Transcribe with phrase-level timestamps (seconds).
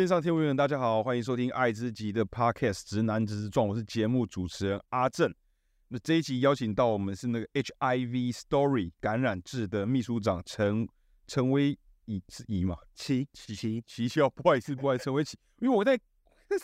[0.00, 5.30] 线上听众朋友们，大家好，欢迎收听《爱之极》的 Podcast《直男直撞》，我是节目主持人阿正。
[5.88, 10.88] 那这一集邀请到我们是那个 HIV Story 感染志的秘书长陈
[11.26, 12.78] 陈威仪是仪嘛？
[12.94, 16.00] 奇奇奇奇笑，不好意思，不好意思，陈威奇，因为我在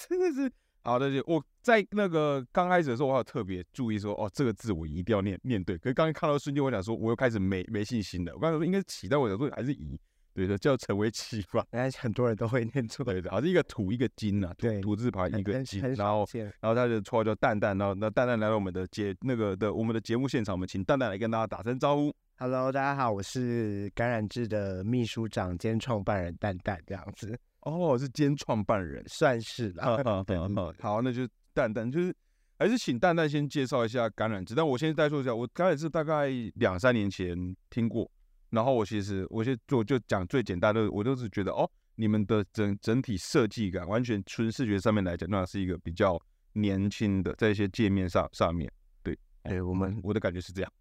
[0.09, 0.51] 真的是
[0.81, 5.77] 好的，就我在那个刚开始的时候，我还有特别注意说，哦，这个字我一定要念念对。
[5.77, 8.33] 可是刚刚看到瞬间，我想说，我又开始没没信心了。
[8.33, 10.01] 我刚才说应该是起，但我想说还是仪。
[10.37, 11.65] 对的，叫成为奇吧。
[11.73, 16.29] 原来很多人都会念错，对的，好像一个土一个金呐， 对，土字旁一个金，然后
[16.61, 22.15] 然后他的绰号叫蛋蛋，然后那蛋蛋来到我们的节那个的我们的节目现场，我们请蛋蛋来跟大家打声招呼。
[22.37, 30.05] Hello，大家好，我是感染志的秘书长兼创办人蛋蛋，这样子哦，是兼创办人，算是哈啦。
[30.05, 30.75] 哈哈。
[30.81, 32.15] 好，那就蛋蛋，就是
[32.59, 34.55] 还是请蛋蛋先介绍一下感染志。
[34.55, 37.35] 但我先再说一下，我感染志大概两三年前
[37.71, 38.11] 听过。
[38.57, 46.19] 然后我其实我就做就讲最简单的，我就是觉得哦，你们的整整体设计感，完全纯视觉上面来讲，那是一个比较
[46.55, 48.73] 年轻的，在一些界面上上面，
[49.03, 50.73] 对，对我们，我的感觉是这样。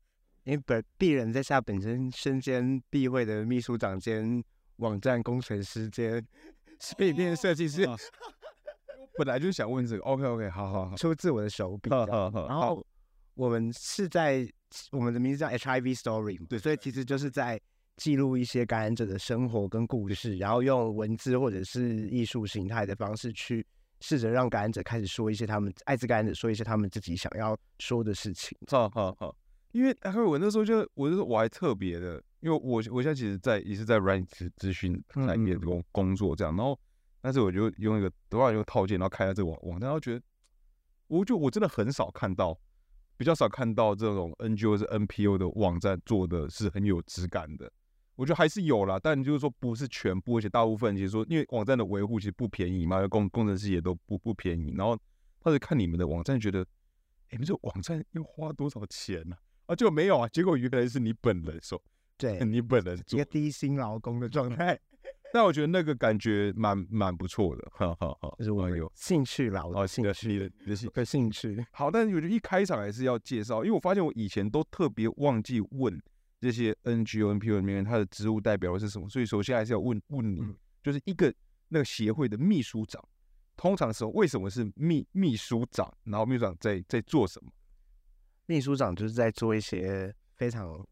[0.46, 4.42] 因为本鄙人在下本身身兼必会的秘书长兼
[4.78, 6.26] 网站工程师兼
[6.98, 7.98] 平面设计师，啊
[9.18, 11.90] 本来就是想问这个，OK OK，好好好，出自我的手笔。
[11.90, 12.86] 好好好，然后
[13.34, 14.48] 我们是在
[14.92, 17.60] 我们的名字叫 HIV Story，嘛对所以其实就是在
[17.98, 23.66] 记录一些感染者的生活跟故事，然后用文字或者是艺术形态的方式去
[24.02, 28.58] 试着让感染者开始说一些他们艾滋感染者说一些他们自己想要说的事情。
[28.68, 29.36] 好好好，
[29.72, 36.78] 因为还有我那时候就我就说我还特别的，因为我我现在其实在也是在软资资讯产业工工作这样，然后
[37.22, 40.22] 但是我就用一个多少用套件，然后开了这个网网站，然后觉得
[41.08, 42.60] 我就我真的很少看到，
[43.16, 47.72] 比较少看到这种 NGO 是 NPO 的网站做的是很有质感的。
[48.16, 54.74] 我觉得还是有啦，但就是说不是全部，而且大部分其实说，因为网站的维护其实不便宜嘛，工工程师也都不不便宜。
[54.78, 54.98] 然后
[55.42, 56.66] 他是看你们的网站，觉得
[57.32, 59.74] 你们这网站要花多少钱呢、啊？
[59.74, 61.82] 啊，就没有啊，结果原来是你本人说，
[62.18, 64.80] 对， 你本人一做个，低薪劳工的状态，
[65.34, 68.34] 但我觉得那个感觉蛮蛮不错的，哈哈哈。
[68.38, 71.66] 就是我们有兴趣劳哦，兴趣的你的你的兴的兴趣。
[71.72, 76.02] 好，但是我觉得一开场还是要介绍，因为我发现我以前都特别忘记问
[76.46, 81.34] 这些 NGO、NPO 里面他的职务代表是什么，所以首先还是要问问你，嗯就是一个
[81.70, 83.04] 那个协会的秘书长，
[83.58, 85.92] 通常时候为什么是秘秘书长？
[86.04, 87.52] 然后秘书长在在做什么？
[88.46, 90.86] 秘书长就是在做一些非常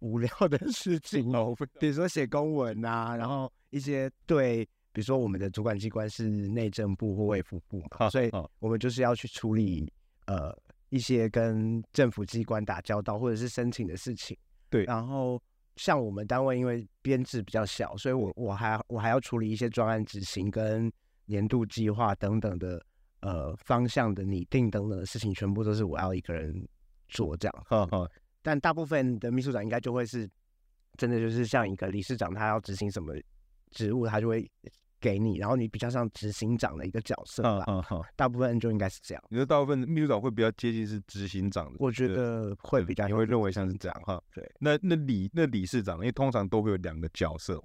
[0.00, 8.28] 无聊的事情 哦，比如说写公文啊，然后一些对，比如说我们的主管机关是内政部或卫福部嘛， 所以
[8.58, 9.88] 我们就是要去处理
[10.26, 10.52] 呃
[10.88, 14.36] 一些跟政府机关打交道或者是申请的事情。
[14.76, 14.84] 对。
[14.84, 15.42] 然后
[15.76, 20.90] 像我们单位因为编制比较小，所以我我还我还要处理一些专案执行跟
[21.26, 22.80] 年度计划等等的
[23.20, 26.66] 呃方向的拟定等等的事情，全部都是我要一个人
[27.08, 27.64] 做这样。
[27.66, 28.10] 呵呵，
[28.42, 30.28] 但大部分的秘书长应该就会是
[30.96, 33.14] 真的就是像一个理事长，他要执行什么
[33.70, 34.48] 职务，他就会
[35.00, 37.82] 给你，然后你比较像执行长的一个角色吧。
[38.16, 44.22] 大部分就应该是这样，你说大部分秘书长会比较接近是执行长的，我觉得会比较你会认为像是这样哈。
[44.34, 44.50] 对。
[44.58, 47.62] 那那理那理事长，因为通常都会有两个角色，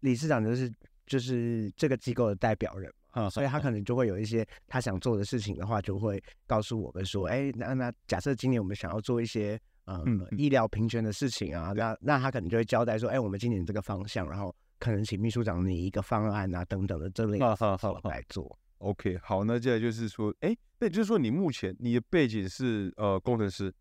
[0.00, 0.72] 理事长就是
[1.06, 2.92] 就是这个机构的代表人。
[3.12, 10.04] 哈所以他可能就会有一些他想做的事情的话，就会告诉我们说，哎，那那假设今年我们想要做一些呃、
[10.36, 17.56] 医疗平权的事情啊，那那他可能就会交代说，哎，我们今年这个方向，然后可能请秘书长拟一个方案啊等等的这类的
[18.02, 18.58] 来做。
[18.78, 23.72] OK，好，那接下来就是说，哎，那也就是说你目前你的背景是呃工程师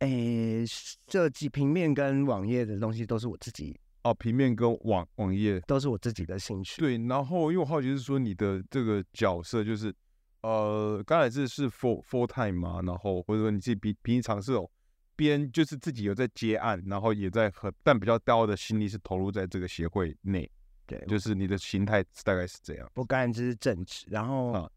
[0.00, 0.08] 哎，
[1.08, 6.82] 设计平面跟网页的东西都是我自己，哦，平面跟网网页都是我自己的兴趣。
[6.82, 9.94] 对，然后因为我好奇是说你的这个角色就是
[10.42, 14.68] 呃，刚才是是 full full time 嘛，然后或者说你自己平平常是有
[15.16, 20.48] 边就是自己有在接案，然后也在很但比较高的心力是投入在这个协会内，
[20.86, 22.90] 对，就是你的心态大概是这样。
[22.94, 24.70] 我当然这是正职，然后啊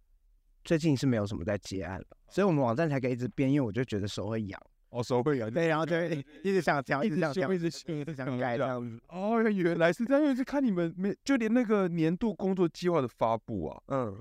[0.63, 4.59] 最近是没有什么在接案了，所以我们网站才可以一直编，因为我就觉得手会痒。
[4.91, 6.09] 哦，手会痒对，然后就会
[6.43, 8.99] 一直想调，一一直直想调，一直修一直想改这样子。
[9.09, 14.19] 哦，原来是这样，因为是看你们没就连那个年度工作计划的发布啊，嗯，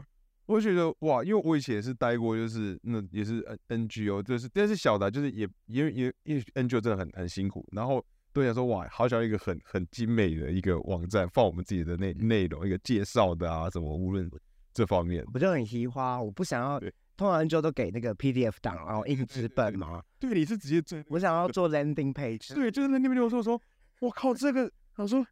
[0.48, 14.28] 我觉得哇，因为我以前也是待过，就是那也是 N NGO，就是但是小的啊，就是也因为也因为 NGO 真的很很辛苦，然后都想说哇，好想要一个很很精美的一个网站，放我们自己的内内容，一个介绍的啊什么，无论
[14.72, 16.80] 这方面，我就很移花，我不想要，
[17.14, 20.02] 通常 NGO 都给那个 PDF 档，然后印纸本嘛。
[20.18, 23.60] 对，你是直接最我想要做 landing page，对，就是在那边跟我说说，
[24.00, 25.26] 我靠，这个，他说，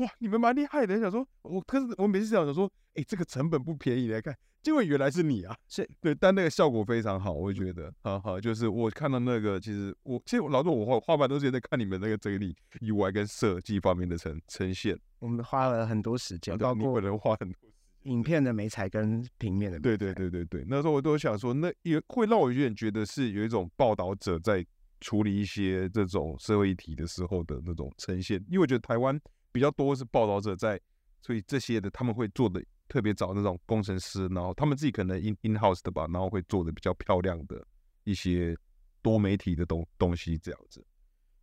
[0.00, 0.98] 哇，你们蛮厉害的。
[0.98, 5.86] 想说，我可是我每次想想说，哎，这个成本不便宜来看，结果原来是你啊，是。
[6.00, 17.70] 对，但那个效果非常好，我觉得，哈哈，就是我看到那个，其实我其实老说我画画板都是在看你们那个整理 UI 跟设计方面的呈呈现，我们花了很多时间，包括可能花很多
[18.04, 24.64] 影片的美彩跟平面的，对对对对对，那时候我都想说，那也会让我有点觉得是有一种报道者在
[25.00, 29.20] 处理一些这种社会议题的时候的那种呈现，因为我觉得台湾。
[29.52, 30.80] 比较多是报道者在，
[31.22, 37.64] 所以这些的他们会做的特别找那种工程师，然后他们自己可能 in in house 的吧，然后会做的比较漂亮的
[38.04, 38.56] 一些
[39.02, 40.84] 多媒体的东东西这样子。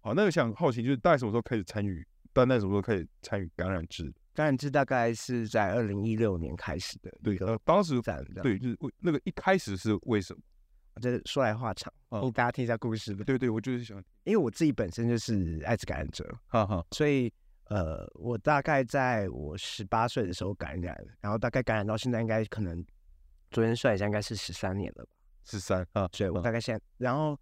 [0.01, 2.05] 好，那个想好奇就是大概什么时候开始参与？
[2.33, 4.13] 大概什么时候开始参与感染制？
[4.33, 7.11] 感染制大概是在二零一六年开始的。
[7.23, 7.99] 对，呃，当时
[8.43, 10.41] 对，就是为那个一开始是为什么？
[11.01, 13.15] 这说来话长，给大家听一下故事。
[13.15, 17.31] 对对，我就是想，因为我自己本身就是艾滋感染者，哈哈，所以。
[17.69, 22.83] 呃，我大概在我十八岁的时候感染，然后大概感染到现在，应该可能
[23.51, 25.11] 昨天算一下，应该是十三年了吧？
[25.43, 27.37] 十三啊，对，我大概现在，然后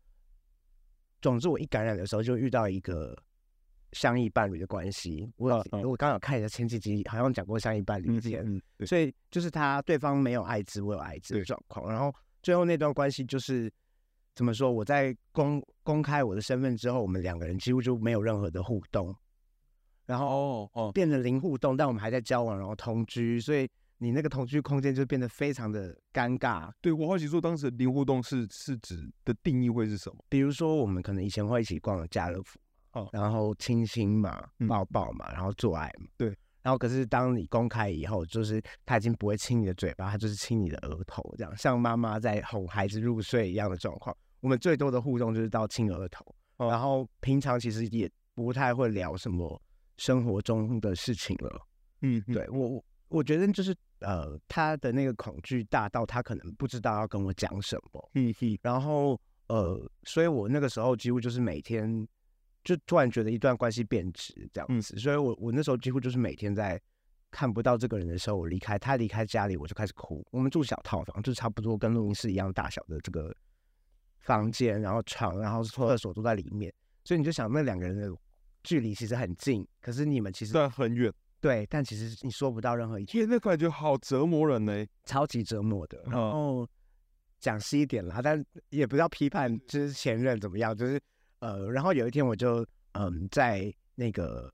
[1.22, 3.16] 总之我一感染的时候就遇到一个
[3.92, 5.32] 相依伴侣的关系。
[5.38, 8.44] 我我刚好看一下前几集，好像讲过相依伴侣之间，
[8.86, 11.88] 所以就是他对方没有艾滋，我有艾滋的状况。
[11.88, 13.72] 然后最后那段关系就是
[14.34, 14.72] 怎么说？
[14.72, 19.16] 我在公公开我的身份之后，我们两个人几乎就没有任何的互动。
[20.06, 26.72] 然后哦哦，变得零互动，但我们还在交往，然后同居，所以你那个同居空间就变得非常的尴尬。
[26.82, 30.18] 对我好奇说，当时零互动是是指的定义会是什么？
[30.30, 32.60] 比如说，我们可能以前会一起逛家乐福，
[32.94, 36.08] 哦，然后亲亲嘛，抱抱嘛，然后做爱嘛。
[36.18, 36.36] 对。
[36.62, 44.18] 然后可是当你公开以后，就是他已经不会亲你的嘴巴，他就是亲你的额头，这样像妈妈在哄孩子入睡一样的状况。
[44.40, 46.26] 我们最多的互动就是到亲额头，
[46.58, 49.62] 然后平常其实也不太会聊什么。
[49.98, 51.62] 生活中的事情了，
[52.02, 62.06] 嗯，对我我我觉得就是呃，他的那个恐惧大到他可能不知道要跟我讲什么，嗯哼，然后呃，所以我那个时候几乎就是每天
[62.64, 66.82] 就突然觉得一段关系变质这样子，所以我我那时候几乎就是每天在
[67.32, 70.26] 看不到这个人的时候，我离开他离开家里我就开始哭。
[70.32, 73.34] 我们住小套房，就差不多跟录音室一样大小的这个
[74.20, 78.14] 房间，然后床，然后厕所都在里面，所以你就想那两个人的。
[78.66, 81.14] 距离其实很近，可是你们其实在很远。
[81.40, 83.20] 对，但其实你说不到任何一句。
[83.20, 86.02] 天，那感觉好折磨人呢，超级折磨的。
[86.08, 86.68] 然后
[87.40, 91.00] 讲细一点啦，但也不要批判，就是前任怎么样，就是
[91.40, 94.52] 呃，然后有一天我就嗯，在那个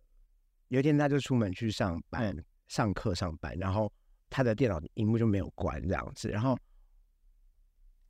[0.67, 2.35] 有一天他就出门去上班、
[2.67, 3.91] 上课、上班，然后
[4.29, 6.57] 他的电脑荧幕就没有关这样子，然后。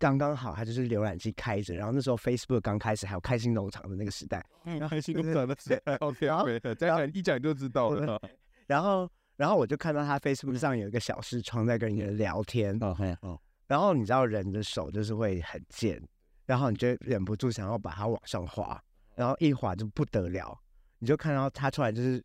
[0.02, 4.44] 刚刚好，它就是浏览器开着，然后那时候 Facebook 刚开始，还有开心农场的那个时代，
[4.90, 8.20] 开心农场的时代，OK，这样一讲就知道了。
[8.66, 9.08] 然后，
[9.38, 16.02] 然后我就看到他 Facebook 上有一个小视窗在跟人聊天，哦，然后你知道人的手就是会很贱，
[16.48, 18.84] 然后你就忍不住想要把它往上滑，
[19.14, 20.60] 然后一滑就不得了，
[20.98, 22.20] 你就看到他突然就是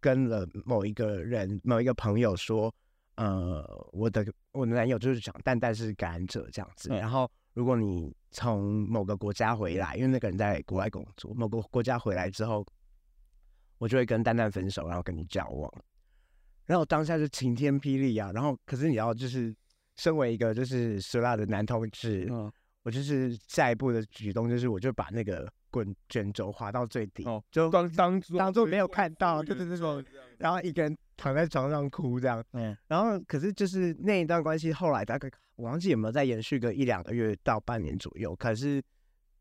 [0.00, 2.74] 跟了某一个人、某一个朋友说。
[3.18, 12.64] 呃，我的我的男友就是讲蛋蛋是感染者这样子，然后如果你从某个国家回来，因为那个人在国外工作，某个国家回来之后，
[13.78, 15.68] 我就会跟蛋蛋分手，然后跟你交往。
[16.64, 18.30] 然后当下就晴天霹雳啊！
[18.32, 19.52] 然后可是你要就是
[19.96, 22.30] 身为一个就是死辣的男同志，
[22.84, 30.04] 我就是下一步的举动就是我就把那个滚卷轴滑到最底，就当当当做没有看到，就是那种，
[30.38, 30.96] 然后一个人。
[31.18, 38.80] 躺在床上哭这样，嗯，然后可是就是那一段关系后来大概我忘记有没有再延续个一两个月到半年左右，可是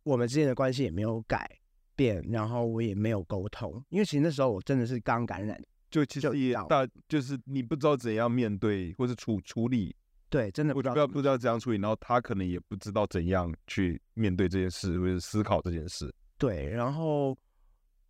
[0.04, 1.50] 我们之间的关系也没有改
[1.96, 5.58] 变，然后我也没有沟通，因为其实那时候我真的是刚感染，
[5.92, 9.96] 就其实也大就是你不知道怎样面对或是处处理，
[10.30, 17.38] 对，真的不知道不知道怎样处理，然后他可能也不知道怎样去面对这件事或者思考这件事，对，然后。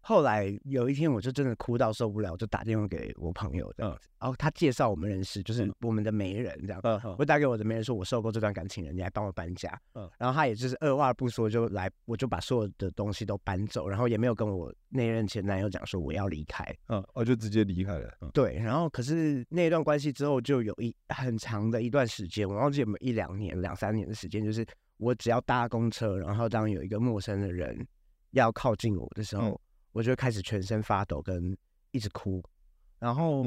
[0.08, 6.80] 后来有一天，我就真的哭到受不了，就打电话给我朋友这样子，然后他介绍我们认识，就是我们的媒人这样。
[6.82, 9.70] 嗯我打给我的媒人说，我受够这段感情了，你来帮我搬家。
[9.96, 16.64] 嗯，然后他也就是二话不说就来，我就把所有的东西都搬走，然后也没有跟我那任前男友讲说我要离开。
[16.88, 18.10] 嗯，我就直接离开了。
[18.34, 27.86] 对，然后可是那段关系之后，就有一很长的一段时间，我忘记有没有一两年、两三年的时间，就是我只要搭公车，然后当有一个陌生的人
[28.32, 29.60] 要靠近我的时候。
[29.98, 31.58] 我就开始全身发抖，跟
[31.90, 32.40] 一直哭，
[33.00, 33.44] 然后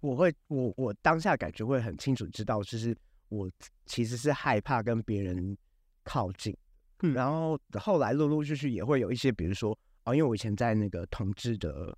[0.00, 2.96] 我会，我我当下感觉会很清楚知道，就是
[3.28, 3.50] 我
[3.84, 5.54] 其实是害怕跟别人
[6.02, 6.56] 靠近，
[7.02, 7.12] 嗯。
[7.12, 11.94] 然后后来陆陆续续也会有一些，比如说哦，因为我以前在那个同志的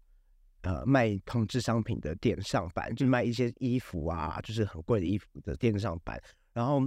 [0.63, 6.21] 呃卖同质商品的店上班，就卖一些衣服啊，就是很贵的衣服的店上班，
[6.53, 6.81] 然后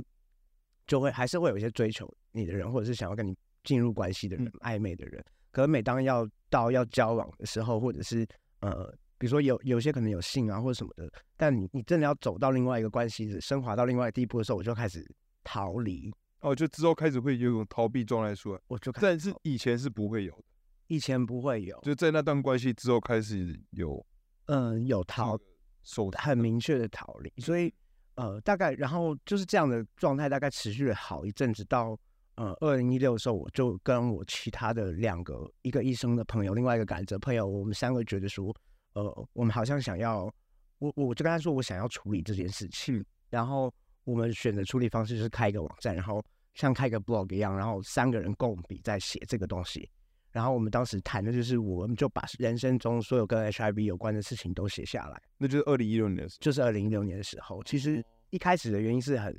[0.86, 3.34] 就会还是会有一些追求你的人，或者是想要跟你
[3.64, 5.24] 进入关系的人、暧昧的人。
[5.58, 8.24] 可是每当要到要交往的时候，或者是
[8.60, 15.04] 呃，比如说有有些可能有性啊或者什么的，但你你真的要走到另外一个关系，升华到另外一个地步的时候，我就开始
[15.44, 20.44] 逃离，哦，就之后开始会有一种逃避状态出来，我就开始但是以前是不会有的，
[20.90, 24.06] 以前不会有，就在那段关系之后开始有
[24.46, 25.50] 嗯，有逃这个
[25.82, 27.74] 受很明确的逃离，所以
[28.14, 31.98] 呃，大概然后就是这样的状态，大概持续了好一阵子，到
[32.38, 38.56] 呃二零一六的时候，我就跟我其他的两个，一个医生的朋友，另外一个感染者朋友，我们三个觉得说，
[38.94, 40.34] 呃，我们好像想要，
[40.80, 43.74] 我我就跟他说，我想要处理这件事情，然后
[44.06, 49.90] 我们选的处理方式就是开一个网站，然后像开一个 blog 一样，然后三个人共笔在写这个东西。
[50.32, 55.20] 然后我们当时谈的就是，我们就把人生中所有跟 HIV 有关的事情都写下来。
[55.40, 56.38] 那就是二零一六年的时候。
[56.42, 59.36] 就是二零一六年的时候，其实一开始的原因是很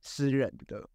[0.00, 0.88] 私人的，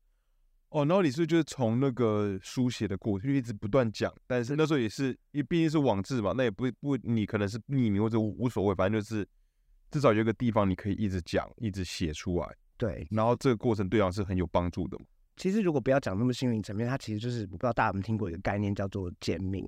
[0.69, 9.27] 哦，然后你是不是就是从那个书写的过程就一直不断讲，但是那时候也是，因为毕竟是网志嘛，那也不不，你可能是匿名或者无无所谓，反正就是
[9.89, 13.07] 至少有一个地方你可以一直讲，一直写出来，对。
[13.09, 15.05] 然后这个过程对方是很有帮助的嘛。
[15.37, 19.67] 其实如果不要讲那么心灵层面，它其实就是我不知道大家有没有听过一个概念叫做减敏，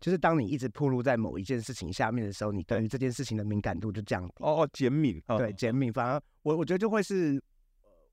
[0.00, 4.32] 就是当你一直暴露在某一件事情下面的时候，你对于这件事情的敏感度就降低。
[4.38, 7.42] 哦哦，减敏，啊对，减敏，反而我我觉得就会是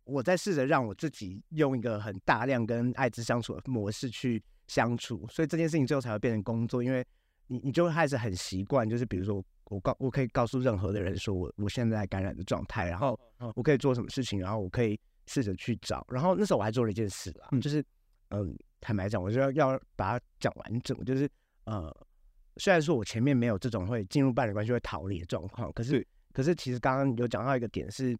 [0.07, 7.05] 我在试着让我自己用一个很大量跟艾滋相处的模式去相处，所以这件事情最后才会变成工作，因为
[7.47, 13.19] 你你就会开始很习惯，就是比如说我告我可以告诉任何的人说我我现在感染的状态，然后
[13.55, 17.83] 我可以做什么事情，然后我可以试着去找，然后那时候我还做了一件事啦，就是
[18.29, 21.29] 嗯，坦白讲，我就要要把它讲完整，就是
[21.65, 21.93] 呃，
[22.57, 26.07] 虽然说我前面没有这种会进入伴侣关系会逃离的状况，可是对。
[26.33, 28.15] 可是其实刚刚有讲到一个点是，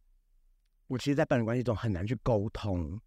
[0.88, 3.00] 我其实，在伴侣关系中很难去沟通，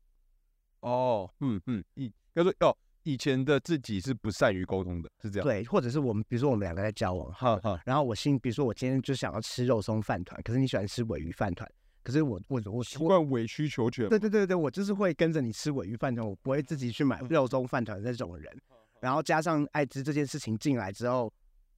[0.80, 11.70] 哦，嗯嗯，以要说哦，以前的自己是不善于沟通的，是这样。，对，或者是我们比如说我们两个在交往，哈哈，然后我心比如说我今天就想要吃肉松饭团，可是你喜欢吃尾鱼饭团，
[12.02, 14.08] 可是我我我习惯委曲求全。
[14.08, 18.60] 对对对对，我就是会跟着你吃尾鱼饭团，我不会自己去买肉松饭团的那种人。
[19.00, 21.32] 然后加上艾滋这件事情进来之后，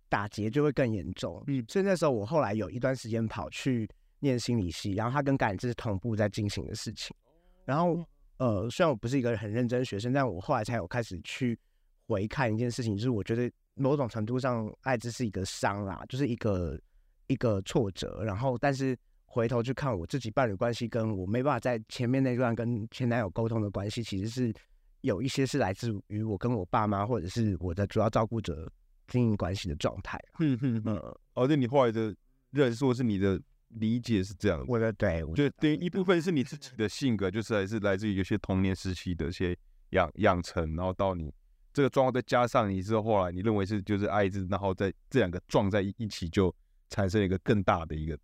[0.08, 1.42] 打结就会更严重。
[1.46, 3.88] 嗯所以那时候我后来有一段时间跑去
[4.22, 7.14] 念心理系，然后他跟感染这是同步在进行的事情。
[7.64, 8.02] 然后
[8.38, 11.58] 呃，虽然我不是一个很认真的学生，但我后来才有开始去
[12.06, 16.80] 回看一件事情，就是我觉得某种程度上艾滋是一个伤啦，就是一个
[17.26, 18.22] 一个挫折。
[18.24, 24.52] 然后但是回头去看我自己伴侣关系，跟我没办法在前面那段跟前男友沟通的关系，其实是
[25.02, 28.70] 有一些是来自于我跟我爸妈或者是我的主要照顾者
[29.08, 30.18] 经营关系的状态。
[30.40, 30.96] 嗯嗯嗯。
[30.96, 32.14] 嗯，哦，对你后来的
[32.50, 33.40] 认识或是你的
[33.74, 39.56] 理解是这样的，我的对，我就等于一部分是你自己的性格，就是还是来自于有些童年时期的一些
[39.90, 41.32] 养养成，然后到你
[41.72, 46.54] 这个状况，再加上你之后后来你认为是就是爱滋，然后在这两个撞在一一起，就
[46.90, 48.18] 产生了一个更大的一个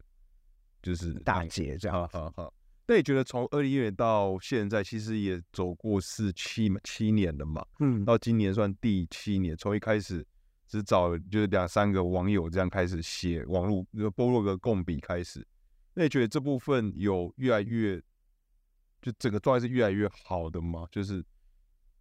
[0.83, 2.55] 就是大姐这样好好好。
[2.87, 7.65] 那你觉得从二零一六年到现在，其实也走过四七七年了嘛？
[7.81, 10.27] 嗯，到今年算第七年，从一开始
[10.69, 15.45] 只找就是两三个网友这样开始写网络就部落格共笔开始，
[15.95, 18.01] 那你觉得这部分有越来越
[19.01, 20.87] 就整个状态是越来越好的吗？
[20.93, 21.25] 就是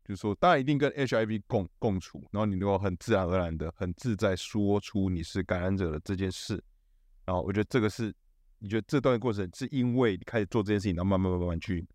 [0.04, 6.62] 就是说，当然一定跟 HIV 共共处，然后你能够很自然而然的、很自在说出你是感染者的这件事，
[7.26, 8.14] 然后我觉得这个是
[8.60, 11.88] 你觉得这段过程是因为你开始做这件事情，然后慢慢慢慢去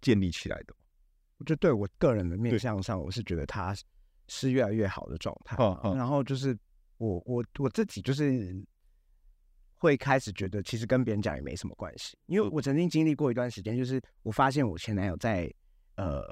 [0.00, 0.74] 建立起来的
[1.44, 2.58] 就对我个人的面对。
[2.58, 3.74] 向上，我是觉得他
[4.28, 5.78] 是是越来越好的状态嗯。
[5.84, 5.96] 嗯。
[5.96, 6.56] 然后就是
[6.98, 8.64] 我我我自己就是
[9.76, 15.52] 会开始觉得，其实跟别人讲也没什么关系，因为嗯我曾经经历过一段时间，就是我发现我前男友在
[15.96, 16.22] 呃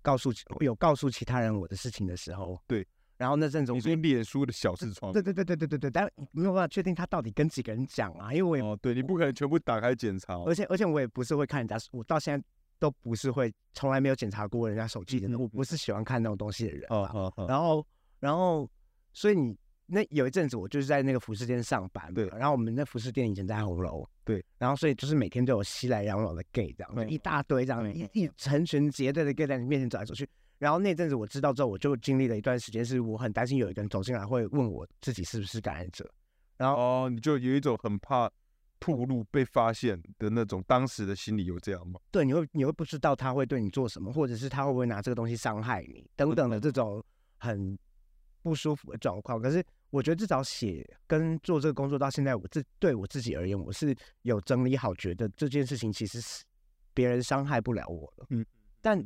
[0.00, 12.46] 告诉有告诉其他人我的事情的时候，对，然后那阵子我你说脸书的小视窗，对对对对对对对，但没有办法确定他到底跟几个人讲啊，因为我也哦，对你不可能全部打开检查哦，而且而且我也不是会看人家，我到现在
[12.78, 17.10] 都不是会，从来没有检查过人家手机的我不是喜欢看那种东西的人啊。
[17.12, 17.86] 哦哦，然后
[18.18, 18.68] 然后，
[19.12, 19.56] 所以你
[19.86, 30.28] 那有一阵子我就是在那个服饰店上班，对然后我们那服饰店以前在红楼，对，然后所以就是每天都有熙来攘往的 gay 这样，一大堆这样，一成群结队的 gay 在你面前走来走去。
[30.58, 36.10] 然后那阵子我知道之后，我就经历了一段时间，是我很担心有一个人走进来会问我自己是不是感染者。
[36.56, 38.30] 然后哦，你就有一种很怕
[38.78, 41.98] 暴露被发现的那种，当时的心理有这样吗？
[42.10, 47.02] 对，你会你会不知道他会对你做什么，或者是他会不会拿这个东西伤害你等等的这种
[47.38, 47.78] 很
[48.42, 49.40] 不舒服的状况。
[49.40, 56.44] 可是我觉得至少写跟做这个工作到现在，我自对我自己而言，我是有整理好，觉得这件事情其实是
[56.92, 58.26] 别人伤害不了我了。
[58.30, 58.44] 嗯，
[58.80, 59.02] 但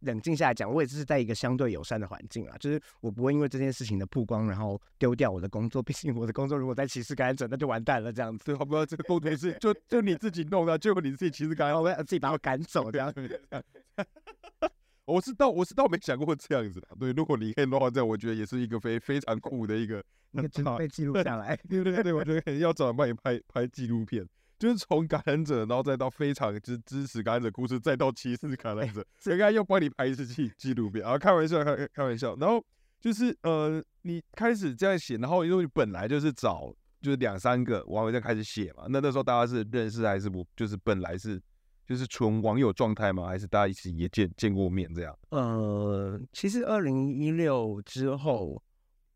[0.00, 5.82] 冷静下来讲，我也是在一个相对友善的环境啊，就是我不会因为这件事情的曝光，然后丢掉我的工作。
[5.82, 8.12] 毕竟我的工作如果在歧视感染者，那就完蛋了。
[8.12, 8.86] 这样子，对，好不好？
[8.86, 13.12] 这个工作是就就你自己弄的，结果你自己歧视感染，我自己把我赶走这样。
[15.04, 16.88] 我是倒我是倒没想过这样子的。
[17.00, 21.56] 对，如果你可以弄到这样，我觉得也是一个非非常酷的一个，那个被记录下来。
[21.68, 24.22] 对不对对，我觉得要找人帮你拍拍纪录片，
[24.58, 31.04] 就是从感染者，然后再到非常支支持感染者故事，再到歧视感染者，谁该又帮你拍一次纪纪录片。
[31.04, 32.36] 啊，开玩笑，开开玩笑。
[32.36, 32.64] 然后
[33.00, 40.46] 就是呃，你开始这样写，然后因为你本来就是找就是两三个网友在开始写嘛，那那时候大家是认识还是不？
[40.56, 41.40] 就是本来是。
[41.88, 43.26] 就是纯网友状态吗？
[43.28, 45.18] 还是大家一起也见见过面这样？
[45.30, 48.62] 呃，其实二零一六之后，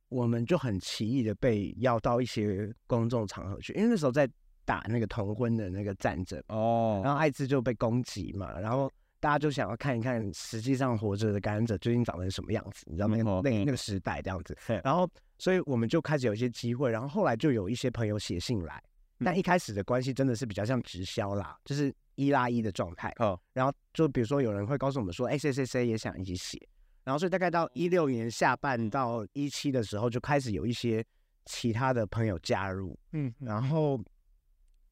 [0.09, 4.27] 我们就很奇异的被邀到一些公众场合去，因为那时候在
[4.65, 6.43] 打那个同婚的那个战争。
[6.49, 8.91] 哦，然后艾滋就被攻击嘛，然后
[9.21, 18.83] 大家就想要看一看实际上活着的感染者究竟长成什么样子，你知道那个那那个时代这样子，然后所以我们就开始有一些机会，然后后来就有一些朋友写信来，
[19.25, 21.95] 但一开始的关系真的是比较像直销啦，就是。
[22.15, 26.61] 一拉一的状态，哦，然后就比如说有人会告诉我们说，哎，谁谁谁也想一起写，
[27.05, 31.03] 然后所以大概到一六年下半到一七的时候，就开始有一些
[31.47, 33.99] 其他的朋友加入，嗯，然后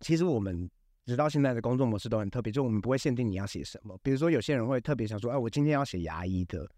[0.00, 0.69] 其实我们
[1.07, 6.69] 直到现在的工作模式都很特别，就我们不会限定你要写什么，比如说有些人会特别想说，哎，我今天要写牙医的，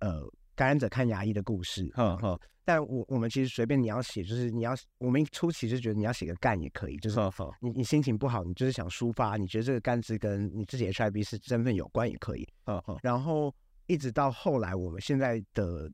[0.00, 0.28] 呃。
[0.58, 2.36] 感染者看牙医的故事，哈哈。
[2.64, 7.20] 但我我们其实随便你要写，就是你要我们初期就觉得你要写个干也可以，就是
[7.60, 12.96] 你你心情不好，你就是想抒发，你觉得这个干字跟你自己 HIV 是身份有关也可以，哈哈。
[13.04, 13.54] 然后
[13.86, 15.88] 一直到后来，我们现在的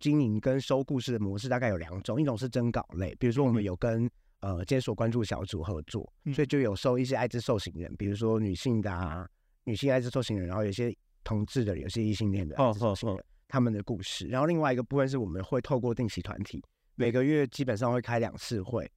[0.00, 4.10] 经营跟收故事的模式大概有两种，一种是征稿类，比如说我们有跟
[4.46, 9.28] 呃监所关注小组合作，所以就有收一些艾滋受刑人，比如说女性的啊，
[9.64, 10.94] 女性艾滋受刑人，然后有些
[11.24, 13.24] 同志的，有些异性恋的，哦哦。
[13.48, 16.60] 他们的故事，然后另外一个部分是我们会透过定期团体，
[16.96, 18.90] 每个月基本上会开两次会，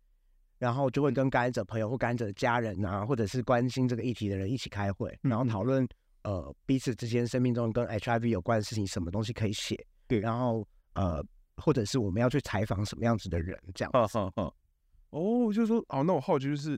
[0.58, 5.88] 然后就会跟感染者朋友或感染者的家人啊，或者是关心这个议题的人一起开会，然后讨论
[6.24, 11.24] 呃彼此之间生命中跟 HIV 有关的事情，什么东西可以写，对，然后呃
[11.58, 13.92] 或者是我们要去采访什么样子的人，这样。
[13.92, 14.52] 哈哈哈。
[15.10, 16.72] 哦，就是说，哦，那我好奇就是，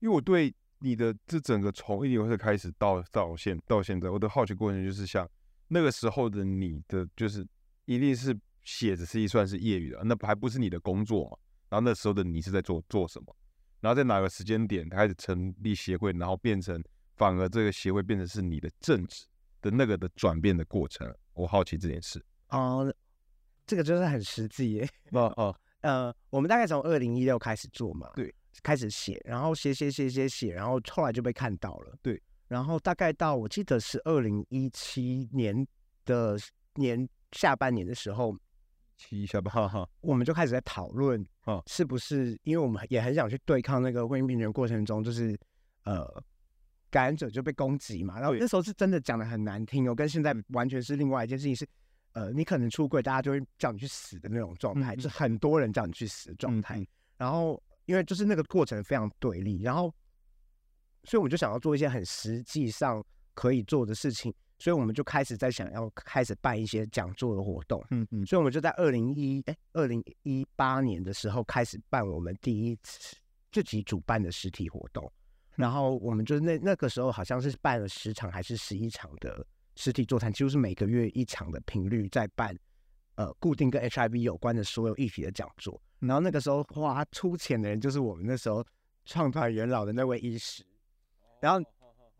[0.00, 5.28] 因为我对你的这整个从一零会开始到到现到现在，我的好奇过程就是像。
[5.74, 7.46] 那个时候的你的就是
[7.86, 11.38] 一定是写着是一算是业余的，那还不是你的工作嘛？
[11.70, 13.34] 然后那时候的你是在做做什么？
[13.80, 16.78] 然后在哪个时间点开始成立协会，然后变成
[17.16, 19.24] 反而这个协会变成是你的政治
[19.62, 21.10] 的那个的转变的过程？
[21.32, 22.22] 我好奇这件事。
[22.48, 22.94] 哦，
[23.66, 24.86] 这个就是很实际耶。
[25.12, 32.20] 哦哦，呃，我们大概从二零一六开始做嘛，对，开始写，然后写写写写写，然后后来就被看到了，对。
[32.48, 35.66] 然后大概到我记得是二零一七年
[36.04, 36.36] 的
[36.74, 38.36] 年下半年的时候，
[38.94, 45.34] 七下半哈哈，我们就开始在讨论，啊，是不是因为我们也很想去对抗那个婚姻平权过程中，就是
[45.84, 46.06] 呃
[46.90, 51.66] 感染者就被攻击嘛，然后那时候是真的讲的很难听哦，跟现在完全是另外一件事情，是
[52.12, 59.92] 呃你可能出柜，大家就会叫你去死的那种状态，就是很多人叫你去死的状态，然后因为就是那个过程非常对立，然后。
[61.04, 67.84] 所以我们就想要做一些很实际上可以做的事情，所以我们就开始在想要开始办一些讲座的活动。
[67.90, 73.16] 嗯嗯，所以我们就在二零一哎二零一八年的时候开始办我们第一次
[73.50, 75.10] 自己主办的实体活动，
[75.56, 79.44] 然后我们就那那个时候好像是办了十场还是十一场的
[79.74, 82.56] 实体座谈，几乎是每个月一场的频率在办，
[83.14, 85.80] 呃，固定跟 HIV 有关的所有议题的讲座。
[86.00, 88.64] 然后那个时候花出钱的人就是我们那时候
[89.04, 90.64] 创团元老的那位医师。
[91.40, 91.64] 然后，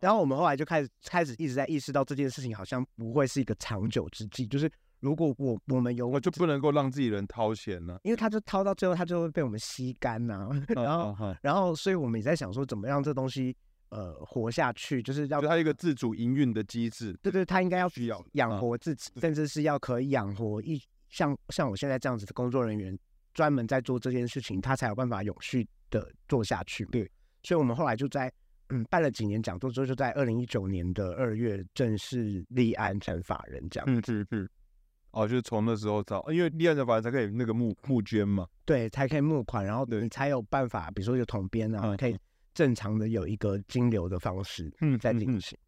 [0.00, 4.46] 然后我们后来就开始开始一直在意识到这件事情好像不会是一个长久之计。
[4.46, 10.48] 就是如果我我们有，我就不能够让自己人掏钱呢，因为他就掏到最后，他就会被我们吸干呐。
[10.74, 13.56] 然后，然后，所以我们也在想说，怎么让这东西
[13.92, 17.16] 呃活下去，就是要它一个自主营运的机制。
[17.22, 22.98] 对对，他应该要需要养活自己，甚至是要可以养活一像像我现在这样子的工作人员，
[23.32, 26.84] 专门在做这件事情，他才有办法永续的做下去。
[26.86, 27.08] 对，
[27.42, 28.32] 所以我们后来就在。
[28.74, 33.84] 嗯，办了几年讲座之后，就在二零一九年的二月正式立案成法人，这样。
[33.86, 34.48] 嗯嗯嗯。
[35.10, 38.48] 哦，就是从那时候找，因为立案成法人才可以那个募募捐嘛。
[38.64, 42.16] 对，才可以募款，然后你才有办法，比如说有统编啊，可以
[42.54, 45.58] 正常的有一个金流的方式嗯在进行。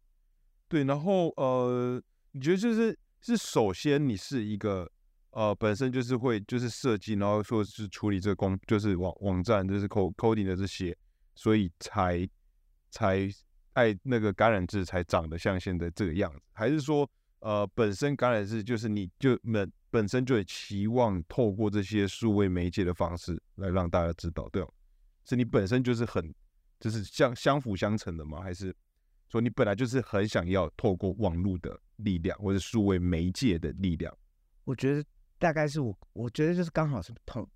[0.67, 4.91] 对，然后呃，你觉得就是是首先你是一个
[5.31, 10.95] 呃本身就是会就是设计，然后说是处理这个工，就是网网站就是 code coding 的这些，
[11.35, 12.27] 所以才
[12.89, 13.29] 才
[13.73, 24.69] 爱那个感染字才长得像现在这个样子，还是说呃本身感染字就是你就本本身就期望透过这些数位媒介的方式来让大家知道，对吗？
[25.25, 26.33] 是你本身就是很
[26.79, 28.41] 就是相相辅相成的吗？
[28.41, 28.75] 还是
[29.29, 34.15] 说你本来就是很想要透过网络的力量或者数位媒介的力量？
[34.63, 35.03] 我觉得
[35.37, 37.47] 大概是我，我觉得就是刚好是同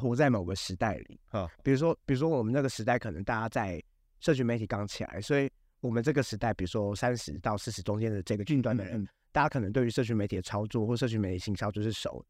[0.00, 3.82] 活在某个时代里啊，比如说，比如说我们那个时代可能大家在
[4.20, 12.26] 社群媒体刚起来，所以我们这个时代，比如说三十到四十中间的这个阶段的人，大家可能对于社群媒体的操作或社群媒体行销就是熟的，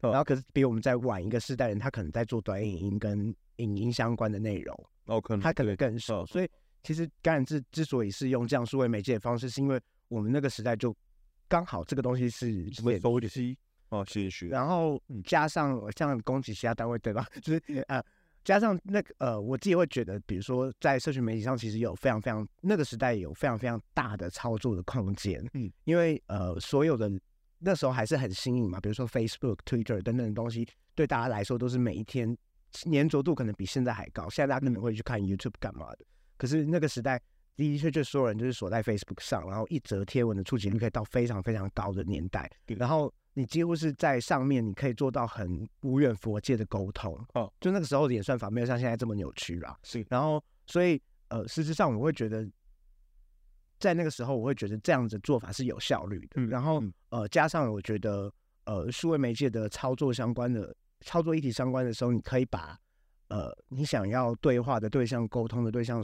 [0.00, 6.48] 然后可是比我们在晚一个世代人，他可能在做短影音跟影音相关的内容，哦，可能他可能更熟，所以
[6.82, 10.96] 其实感染之之所以是用这样数位媒介的方式，是因为我们那个时代就
[11.48, 13.56] 刚好这个东西是什么手机
[13.90, 14.46] 哦，谢谢。
[14.46, 17.26] 然后加上像攻击其他单位对吧？
[17.42, 18.02] 就是呃。
[18.42, 25.46] 加上那个呃，我自己会觉得，比如说在社群媒体上，其实有非常非常那个时代有非常非常大的操作的空间。
[25.52, 27.12] 嗯，因为呃，所有的
[27.60, 32.36] 那时候还是很新颖嘛，比如说 Facebook、Twitter 等等的东西，对大家来说都是每一天
[32.90, 34.28] 粘着度可能比现在还高。
[34.28, 36.04] 现在大家可能会去看 YouTube 干嘛的，
[36.36, 37.16] 可是那个时代
[37.56, 42.50] 的的确确所有人就是锁在 Facebook 上，然后一则贴文的触及率可以到非常非常高的年代。
[42.66, 43.12] 然后。
[43.34, 47.50] 你几乎是在上面，你可以做到很无远佛界的沟通哦。
[47.60, 49.78] 就那个时候的演算法没有像现在这么扭曲啦。
[49.84, 52.46] 是，然后所以呃，事实上我会觉得，
[53.80, 56.40] 在那个时候我会觉得这样子做法是有效率的。
[56.46, 58.32] 然后呃，加上我觉得
[58.66, 62.78] 呃，数位媒介的操作相关的操作议题相关的时候，你可以把
[63.28, 66.00] 呃你想要对话的对象、沟通的对象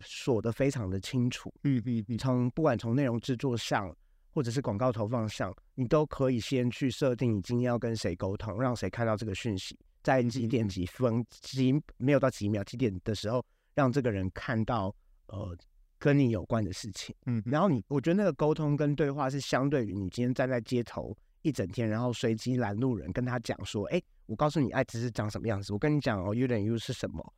[0.00, 1.52] 锁得非常的清楚。
[1.64, 3.94] 嗯嗯嗯，从不管从内容制作上。
[4.32, 13.44] 或者是广告投放上，你都可以先去设定你今天要跟谁沟通，让谁看到这个讯息，在几点几分几没有到几秒几点的时候，
[13.74, 14.94] 让这个人看到
[15.26, 15.52] 呃
[16.00, 17.14] 跟你有关的事情。
[17.26, 27.32] 嗯，然后你我觉得那个沟通跟对话是相对于你今天站在街头一整天，然后随机拦路人跟他讲说，哎，我告诉你爱只是长什么样子，我跟你讲哦，U 等于 U 是什么，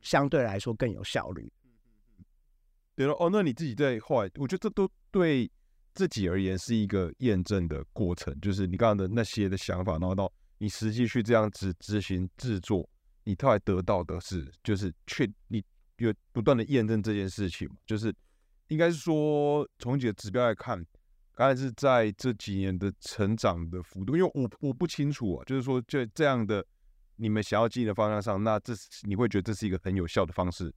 [0.00, 1.52] 相对来说更有效率。
[2.94, 5.50] 对了，哦，那你自己在后来，我觉得这都对。
[5.96, 12.86] 自己而言是一个验证的过程，就是你刚刚的那些的想法，然后到你实际去这样子执行制作，
[13.24, 15.64] 你后来得到的是，就是确你
[15.98, 17.76] 有不断的验证这件事情嘛？
[17.86, 18.14] 就是
[18.68, 20.84] 应该是说从几个指标来看，
[21.34, 26.64] 刚才是在这几年的成长的幅度，因为我我不清楚啊，就是说这这样的
[27.16, 30.72] 你们想要经营的方向上，那这是你会觉得这是一个很有效的方式。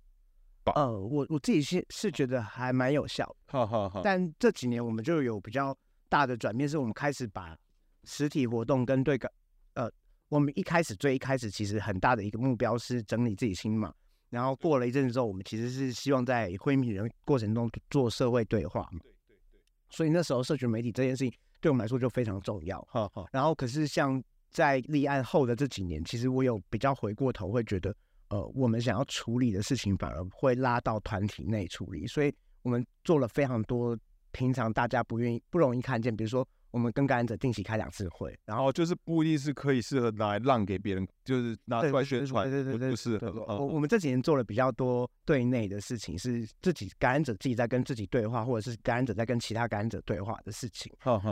[0.75, 4.01] 呃，我我自己是是觉得还蛮有效，哈哈哈。
[4.03, 5.75] 但这几年我们就有比较
[6.07, 7.57] 大的转变，是我们开始把
[8.03, 9.31] 实体活动跟对感，
[9.73, 9.91] 呃，
[10.27, 13.91] 我们一开始最一开始其实很大的一个目标是整理自己心嘛，
[14.29, 19.59] 然后过了一阵子之后，我们其实是希望在会议人过程中做社会对话，对对对。
[19.89, 23.25] 所以那时候社群媒体这件事情对我们来说就非常重要，哈哈。
[23.31, 27.95] 然后可是像在立案后的这几年，其实我有比较回过头会觉得。
[28.31, 33.97] 呃，我们想要处理的事情反而会拉到团体内处理，所以我们做了非常多
[34.29, 43.31] 平常大家不愿意、不容易看见，比如说我们跟感染者定期开两次会，然后就是不一定是可以适合拿来让给别人，就是拿出来宣传，对对对，不适合。
[43.47, 50.91] 我我们这几年做了比较多对内的事情，是自己感染者自己在跟自己对话，或者是感染者在跟其他感染者对话的事情，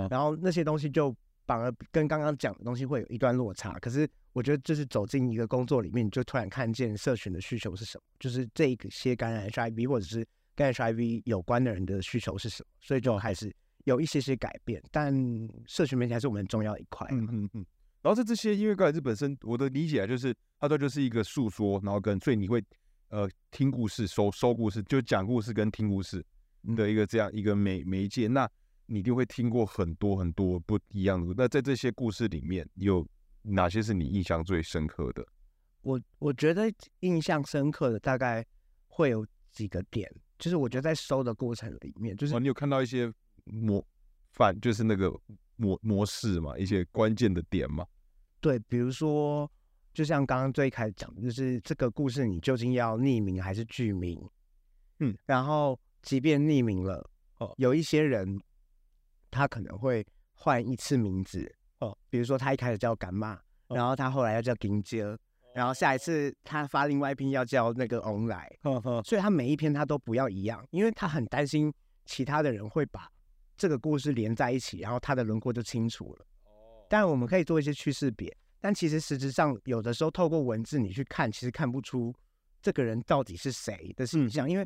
[0.10, 1.15] 然后那些东西就。
[1.47, 13.50] 反而跟刚刚讲的东西会有一段落差，可是我觉得就是走进一个工作里面，你就突然看见社群的需求是什么，就是这一些感染 HIV 或者是跟 HIV 有关的人的需求是什么，所以就还是
[13.88, 14.82] 有一些些改变。
[14.91, 15.13] 但
[15.65, 17.08] 社群媒体还是我们很重要一块。
[17.12, 17.65] 嗯嗯嗯。
[18.02, 22.63] 然后在这些因为感染这本身，我的理解就是它都就是一个诉说，然后跟所以你会
[23.10, 26.23] 呃听故事、收收故事，就讲故事跟听故事
[26.76, 28.28] 的一个这样一个媒媒介。
[28.28, 28.50] 那
[28.86, 31.34] 你一定会听过很多很多不一样的。
[31.36, 33.06] 那在这些故事里面，有
[33.41, 35.26] 哪些是你印象最深刻的？
[35.82, 38.45] 我我觉得印象深刻的大概
[38.88, 43.12] 会有几个点，就是我觉得在收的过程里面，就是哦你有看到一些
[43.52, 43.86] 模
[44.32, 45.12] 反，就是那个
[45.56, 47.86] 模模式嘛，一些关键的点嘛。
[48.40, 49.50] 对，比如说，
[49.94, 54.20] 就像刚刚最开始讲的，就是这个故事你究竟要匿名还是具名？
[55.00, 58.40] 嗯，然后即便匿名了，哦，有一些人。
[59.30, 60.04] 他可能会
[60.36, 65.04] 换一次名字哦，比如说他一开始叫干妈，然后他后来要叫金杰，
[65.54, 68.50] 然后下一次他发另外一篇要叫那个 on 来，
[69.04, 71.72] 所以他每一篇他都不要一样，因为他很担心
[72.06, 73.12] 其他的人会把
[73.58, 76.26] 这个故事连在一起，然后它的轮廓就清楚了。
[76.88, 82.13] 当然我们可以做一些趋势别，但其实实质上有的时候透过文字你去看，其实看不出
[82.62, 84.65] 这个人到底是谁的形象，因为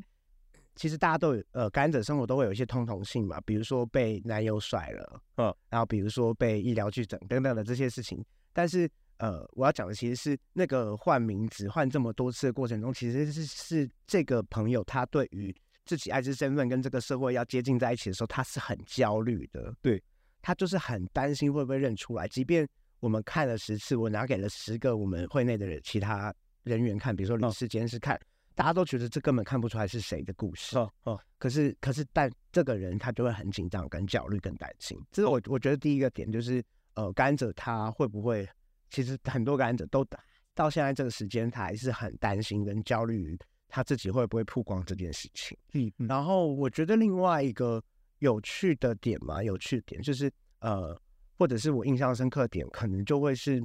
[0.75, 8.23] 其实大家都有呃感染者生活都会有一些通同性嘛，比如说被男友甩了，嗯，然后比如说被医疗拒诊等等的这些事情，
[8.53, 15.53] 但是呃我要讲的其实是那个换名字换这么多次的过程中，其实是是这个朋友他对于
[15.91, 20.01] 自己爱滋身份跟这个社会要接近在一起的时候，他是很焦虑的，对
[20.41, 22.65] 他就是很担心会不会认出来，即便
[23.01, 28.17] 我们看了十次，我拿给了十个我们会内的人其他人员看，比如说律师、监事看，
[28.55, 30.77] 大家都觉得这根本看不出来是谁的故事。
[30.77, 34.97] 哦哦，可是可是，但这个人他就会很紧张、跟焦虑、跟担心。
[35.11, 38.47] 这是我我觉得第一个点就是，呃，感染者他会不会，
[38.89, 40.07] 其实很多感染者都
[40.53, 43.39] 到现在这个时间，他还是很担心跟焦虑于
[43.71, 45.57] 他自己会不会曝光这件事情。
[45.73, 47.81] 嗯嗯然后我觉得另外一个
[48.19, 50.95] 有趣的点嘛，有趣的点就是呃，
[51.37, 53.63] 或者是我印象深刻的点，可能就会是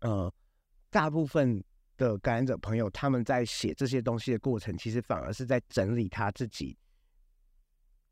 [0.00, 0.30] 呃，
[0.90, 1.62] 大部分
[1.96, 6.76] 的感染者朋友他们在写这些东西的过程，其实反而是在整理他自己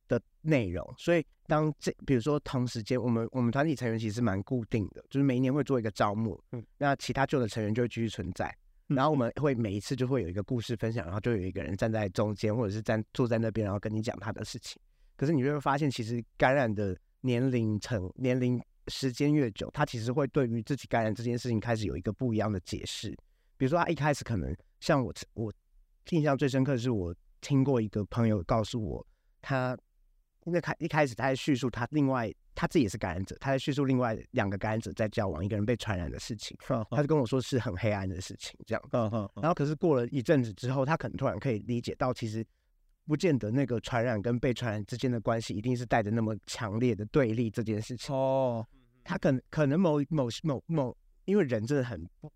[0.07, 0.95] 的内容。
[0.97, 8.57] 所以当这比如说同时间，我们我们团体成员其实蛮固定的，就是每一年会做一个招募，嗯，那其他旧的成员就会继续存在。
[8.95, 14.81] 然后我们会每一次就会有一个故事分享，然后就有一个人站在中间，或者是站坐在那边，然后跟你讲他的事情。
[15.17, 23.11] 可是你就会发现，其实感染的年龄层、年龄时间越久，他其实会对于自己感染这件事情开始有一个不一样的解释。
[23.57, 25.53] 比如说，他一开始可能像我，我
[26.09, 29.07] 印象最深刻的是，我听过一个朋友告诉我，
[29.41, 29.79] 他
[30.45, 36.57] 因为开一开始他在叙述他另外他自己也是感染者，他在叙述另外两个感染者在交往，一个人被传染的事情，
[36.91, 38.83] 他就跟我说是很黑暗的事情，这样。
[38.93, 42.45] 嗯嗯然后可是过了一阵子之后，他可能突然可以理解到，其实
[43.07, 48.15] 不见得那个传染跟被传染之间的关系一定是带着那么强烈的对立这件事情。
[48.15, 48.67] 哦，
[49.05, 52.31] 他可能可能某某某某，因为人真的很不，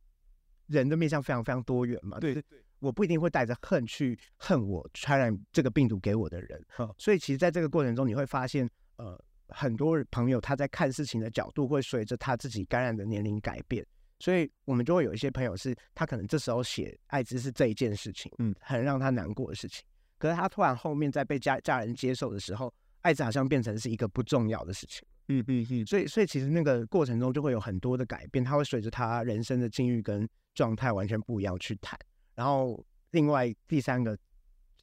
[0.67, 2.19] 人的面向非常非常多元嘛。
[2.19, 6.63] 对就是我不一定会带着恨去恨我传染这个病毒给我的人。
[6.69, 9.19] 好所以其实在这个过程中，你会发现，呃，
[9.49, 13.85] 很多朋友他在看事情的角度会随着他自己感染的年龄改变。
[14.19, 19.85] 所以我们就会有一些朋友是，他可能这时候写艾滋是这一件事情，嗯，很让他难过的事情。
[20.19, 25.07] 可是他突然后面在被家家人接受的时候，艾滋好像变成是一个不重要的事情。
[25.29, 31.99] 嗯嗯嗯，所以，所以其实那个过程中就会有很多的改变，他会随着他人生的境遇跟状态完全不一样去谈。
[32.35, 34.17] 然后，另外第三个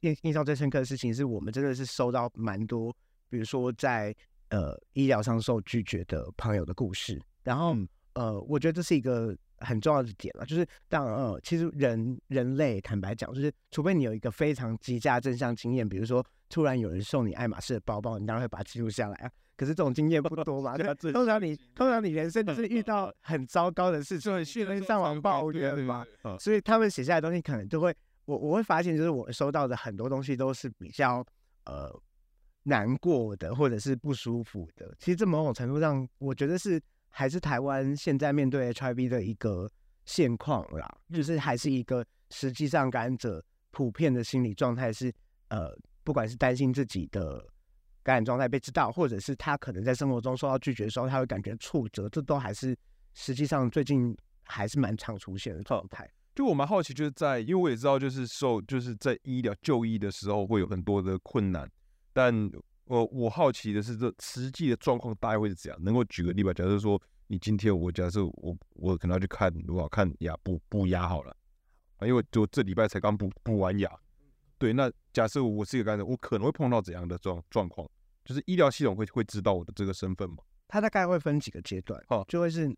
[0.00, 2.94] 印印象最深刻的事情是我们真的是收到蛮多，
[3.28, 4.14] 比如说在
[4.48, 7.20] 呃医疗上受拒绝的朋友的故事。
[7.42, 19.30] 然后，嗯呃，我觉得这是一个很重要的点了，就是当呃，其实人人类坦白讲，就是除非你有一个非常极佳正向经验，比如说突然有人送你爱马仕的包包，你当然会把它记录下来啊。
[19.56, 31.24] 可是这种经验不多嘛， 对吧通常你通常你人生就是遇到很糟糕的事情，就会上网抱怨嘛，，嗯所以他们写下来的东西可能就会，我我会发现，就是我收到的很多东西都是比较
[31.66, 31.92] 呃
[32.64, 34.94] 难过的，或者是不舒服的。
[34.98, 39.70] 其实这某种程度上，我觉得是还是台湾现在面对 HIV 的一个
[40.06, 45.12] 现况啦，就是还是一个实际上感染者普遍的心理状态是
[45.48, 47.44] 呃，不管是担心自己的。
[48.02, 52.76] 感染状态被知道，或者是他可能在生活中受到拒绝的时候，他会感觉挫折，这都还是
[53.14, 56.10] 实际上最近还是蛮常出现的状态。
[56.34, 61.70] 就我蛮好奇，就是在因为我也知道，就是受就是在医疗就医的时候会有很多的困难，
[62.12, 62.50] 但
[62.84, 65.84] 我我好奇的是，这实际的状况大概会是怎样？
[65.84, 66.52] 能够举个例吧？
[66.52, 71.36] 假设说你今天我假设我我可能要去看，如果看牙补补牙好了，
[71.98, 73.90] 啊，因为就这礼拜才刚补补完牙，
[74.58, 77.88] 对，那假设我是一个感染者，我可能会碰到怎样的状状况？
[78.24, 80.36] 就是医疗系统会会知道我的这个身份吗？
[80.68, 82.74] 它大概会分几个阶段，哦就会是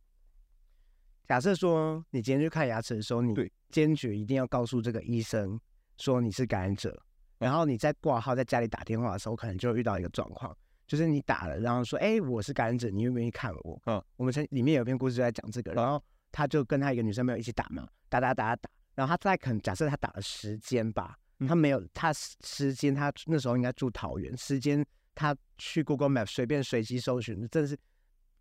[1.28, 3.34] 假设说你今天去看牙齿的时候，你
[3.70, 5.60] 坚决一定要告诉这个医生
[5.98, 7.00] 说你是感染者，
[7.38, 13.80] 然后你在挂号在家里打电话的时候，可能就会遇到一个状况，就是你打了，然后说，哎、我是感染者，你愿不愿意看我？
[13.86, 27.78] 嗯，我们曾里面有一篇故事就在讲这个，然后他就跟他一个女生朋友一起打嘛，打打打打打，然后他在可能假设他打了时间吧，嗯他没有他时时间，他那时候应该住桃园，时间他去 Google Map 随便随机搜寻，真的是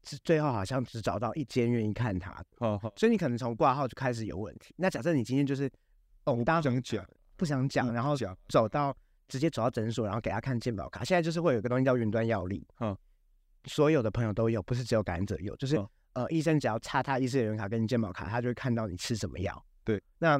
[0.03, 4.73] 是最后好像只找到一间愿意看他，好好，所以你可能从挂号就开始有问题。
[4.77, 5.69] 那假设你今天就是
[6.25, 8.37] 哦，大家想讲，不想讲，嗯然后讲。
[8.49, 8.95] 走到
[9.27, 11.03] 直接走到诊所，然后给他看健保卡。
[11.03, 12.95] 现在就是会有一个东西叫云端药力，嗯，
[13.65, 19.65] 所有的朋友都有，不是只有感染者有，就是、嗯呃，医生只要插他医师人员卡跟你健保卡，他就会看到你吃什么药。
[19.83, 20.39] 对，那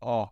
[0.00, 0.30] 哦，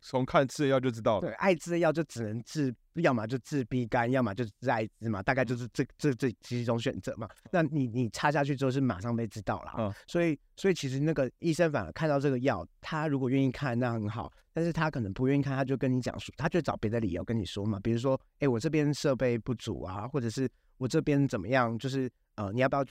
[0.00, 1.28] 从看吃的药就知道了。
[1.28, 7.28] 对艾滋的药就只能治要么就治鼻肝，要么就是致艾滋嘛，大概就是这这这几种选择嘛。
[7.50, 22.84] 那你你插下去之后是马上被知道了，嗯所以所以其实那个医生反而看到这个药，他如果愿意看那很好，但是他可能不愿意看，他就跟你讲说，他就找别的理由跟你说嘛，比如说，哎，我这边设备不足啊，或者是我这边怎么样，就是呃，你要不要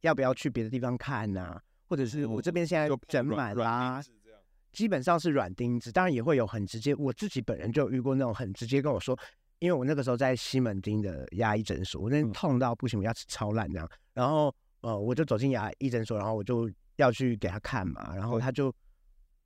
[0.00, 4.02] 要不要去别的地方看呐、或者是我这边现在整满啦、
[4.74, 6.94] 基本上是软钉子，当然也会有很直接。
[6.96, 9.18] 我自己本人就遇过那种很直接跟我说，
[9.60, 13.88] 因为我那个时候在西门町的牙医诊所，我那痛到不行，我牙齿超烂这样。
[14.12, 18.74] 然后呃，我就走进牙医诊所，然后我就要去给他看嘛，然后他就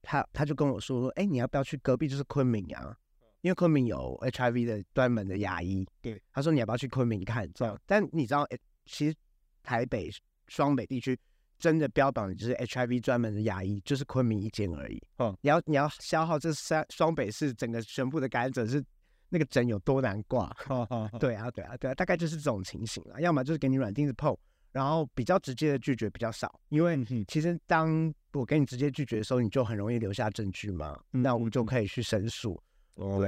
[0.02, 2.96] 他他就跟我说，哎，你要不要去隔壁就是昆明啊？
[3.42, 7.78] 因为昆明有 HIV 的专门的牙医，对，他说你要不要去昆明看这样？
[7.86, 9.14] 但你知道，哎其实
[9.62, 10.10] 台北
[10.48, 11.16] 双北地区
[11.58, 15.02] 真的标榜的就是 HIV 专门的牙医，就是昆明一间而已。
[15.18, 18.84] 嗯你要你要消耗这三双北市整个全部的感染者是
[19.28, 20.54] 那个诊有多难挂？
[21.18, 23.20] 对啊，对啊，对啊，大概就是这种情形啦。
[23.20, 24.36] 要么就是给你软钉子碰，
[24.72, 32.60] 然后比较直接的拒绝比较少，因为其实当我给你直接拒绝的时候，你就很容易留下证据嘛，那我们就可以去申诉。
[32.94, 33.20] 哦，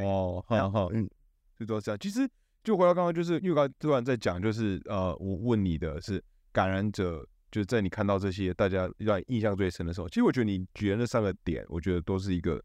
[0.49, 1.09] 然哈哈，后嗯，
[1.57, 1.99] 最多是这样。
[1.99, 2.29] 其实
[2.65, 12.63] 就回到刚刚，就是因为刚刚突然在讲，就是呃，我问你的是感染者，就是在你看到这些大家让你印象最深的时候，其实我觉得你举的那三个点，我觉得都是一个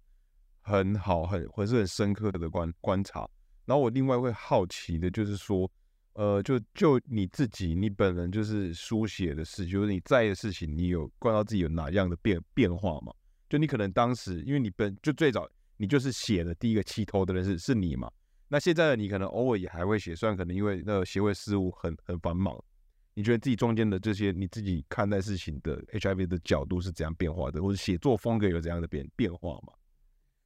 [0.62, 3.28] 很好、很或是很深刻的观观察。
[3.66, 5.70] 然后我另外会好奇的就是说，
[6.14, 13.12] 呃，就就你自己，你本人就是书写的事，就是你在意的事情，你有观察到自己有哪样的变变化吗？
[13.50, 18.12] 就你可能当时，因为你本就最早你就是写的第一个起头的人是是你嘛，
[18.48, 22.56] 那现在的你可能偶尔也还会写，虽然可能因为那个协会事务很很繁忙，
[23.16, 29.74] 你觉得自己中间的这些你自己看待事情的 HIV 的角度是怎样变化的，或者写作风格有怎样的变变化吗？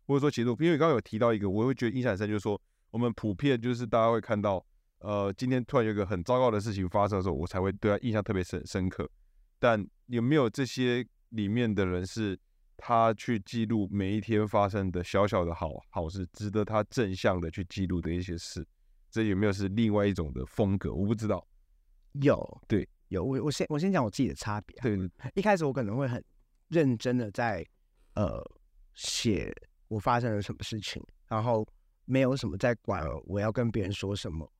[0.05, 2.60] 或者说写作，因为刚刚有提到一个，我会觉得印象很深，就是说
[2.91, 4.63] 我们普遍就是大家会看到，
[4.99, 9.10] 呃，今天突然有一个很糟糕的事情发生的时候，我才会对他印象特别深深刻。
[9.58, 12.39] 但有没有这些里面的人是
[12.77, 18.63] 他去记录每一天发生的小小的好好事，值得他正向的去记录的一些事？
[19.10, 20.93] 这有没有是另外一种的风格？
[20.93, 21.47] 我不知道。
[22.21, 23.23] 有，对，有。
[23.23, 24.84] 我我先我先讲我自己的差别啊。
[24.84, 24.97] 对，
[25.36, 26.23] 一开始我可能会很
[26.67, 27.65] 认真的在
[28.15, 28.43] 呃
[28.93, 29.53] 写
[29.88, 31.67] 我发生了什么事情，然后
[32.05, 34.51] 没有什么在管我要跟别人说什么。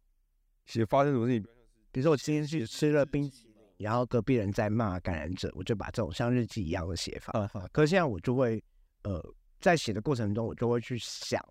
[0.65, 1.50] 写发生什么事情，
[1.91, 7.32] 比如说我今天去吃了冰淇淋，然后隔壁人在骂感染者，我就把这种像日记一样的写法。
[7.39, 8.63] 啊哈，可是现在我就会
[9.04, 9.19] 呃
[9.60, 11.43] 在写的过程中，我就会去想，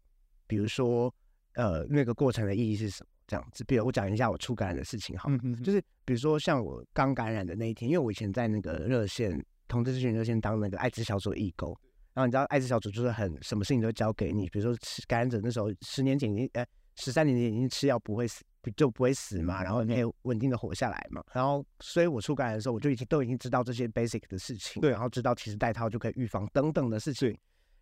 [0.47, 1.13] 比如说
[1.55, 3.63] 呃那个过程的意义是什么这样子。
[3.63, 11.69] 比如我讲一下我初感染的事情好了，嗯就是比如说像我刚感染的那一天，因为我以前在那个热线同志咨询热线当那个艾滋小组的义工，
[12.15, 18.43] 然后你知道艾滋小组就是很什么事情都交给你，比如说吃感染者那时候十年前已经呃十三年前已经吃药不会死
[18.77, 27.35] 就不会死嘛，然后可以稳定的活下来嘛，然后所以我出感染的时候我就已经都已经知道这些 basic 的事情，对然后知道其实戴套就可以预防等等的事情，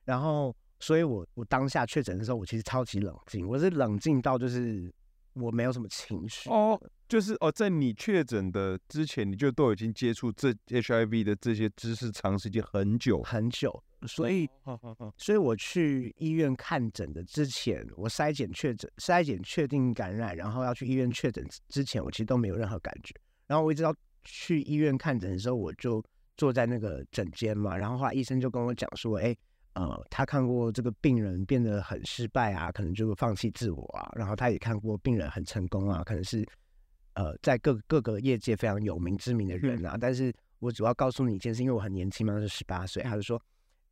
[0.05, 4.93] 然后所以我我当下确诊的时候我其实超级冷静，我是冷静到就是
[5.37, 14.49] 我没有什么情绪，哦，就是哦，在你确诊的之前，你就都已经接触这 HIV 的这些知识长时间很久，很久，所以
[15.17, 23.15] 所以我去医院看诊的之前，我筛检确诊、筛检确定感染，然后要去医院确诊之之前，我其实都没有任何感觉。
[23.47, 23.95] 然后我一直到
[24.25, 26.03] 去医院看诊的时候，我就
[26.37, 29.37] 坐在那个诊间嘛，然后后来医生就跟我讲说，哎，
[29.77, 36.45] 呃，他看过这个病人变得很失败啊，可能就放弃自我啊，然后他也看过病人很成功啊，可能是
[37.15, 43.41] 呃在各各个业界非常有名知名的人啊，但是我主要告诉你一件事，因为我很年轻嘛，是十八岁，他就说。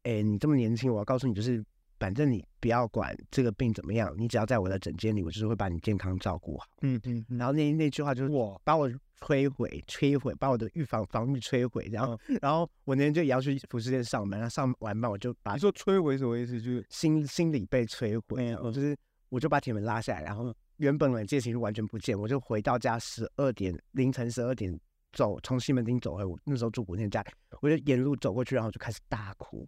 [0.06, 1.64] 哎，你这么年轻，我要告诉你，就是
[1.98, 6.66] 反正你不要管这个病怎么样，你只要在我的诊间里，我就是会把你健康照顾好。
[6.82, 11.88] 嗯嗯嗯，然后那那句话就是我，把我摧毁、摧毁，把我的预防防御摧毁。
[11.90, 16.60] 然后，然后我那天就也要去服饰店上班，然后上完班我就把你说摧毁什么意思？
[16.60, 18.96] 就是心心理被摧毁，嗯嗯就是
[19.28, 24.78] 我就把铁门拉下来，然后原本冷界情绪完全不见，我就回到家十二点凌晨十二点
[25.12, 27.24] 走从西门町走回我那时候住古天家，
[27.62, 29.66] 我就沿路走过去，然后就开始大哭，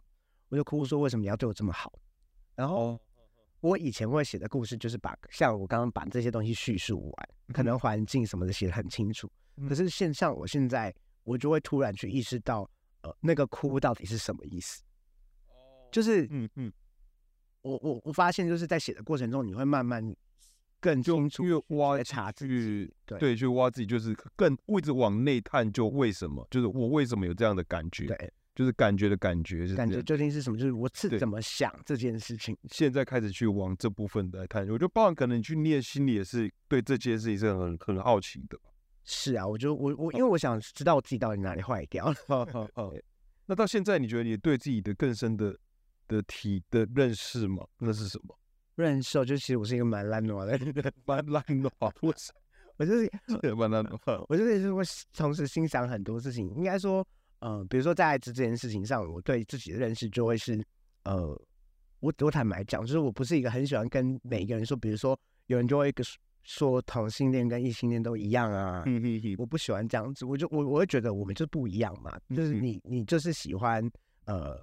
[0.48, 1.90] 我就哭说为什么你要对我这么好？
[2.56, 3.00] 然后哦，
[3.60, 12.68] 我以前会写的故事就是把像我刚刚把这些东西叙述完，可能环境什么的写的很清楚，嗯可是现像我现在，我就会突然去意识到，
[13.02, 14.82] 呃，那个哭到底是什么意思？
[15.92, 16.72] 就是嗯嗯，
[17.62, 20.14] 我我我发现就是在写的过程中，你会慢慢
[20.80, 28.06] 更清楚越挖在查自己去，对对，去挖自己，就是更一直往内探，就为什么，就是我为什么有这样的感觉？
[28.06, 30.58] 对就是感觉的感觉是感觉究竟是什么？
[30.58, 32.56] 就是我是怎么想这件事情。
[32.70, 38.58] 现在开始去往这部分来看，我觉得包含可能你去念心理也是对这件事情是很很好奇的。
[39.04, 42.16] 是啊，我就我我因为我想知道我自己到底哪里坏掉了。
[43.46, 45.56] 那到现在你觉得你对自己的更深的
[46.08, 47.64] 的体的认识吗？
[47.78, 48.36] 那是什么？
[48.74, 50.74] 认识哦就其实我是一个蛮烂惰的人，
[51.06, 52.32] 蛮烂的话，我是
[52.78, 53.08] 我就是
[53.54, 54.82] 蛮烂的话，我就是会
[55.14, 56.52] 同时欣赏很多事情。
[56.56, 57.06] 应该说，
[57.40, 60.62] 呃，比如说在爱知这件事情上，我对自己的认识就会是，
[61.04, 61.26] 呃，
[62.00, 73.84] 我我坦白讲，就是我不是一个很喜欢跟每一个人说，比如说有人就会说说同性恋跟异性恋都一样啊，嗯哼哼，我不喜欢这样子，我就我我会觉得我们就是不一样嘛，就是嗯你你就是喜欢
[74.26, 74.56] 呃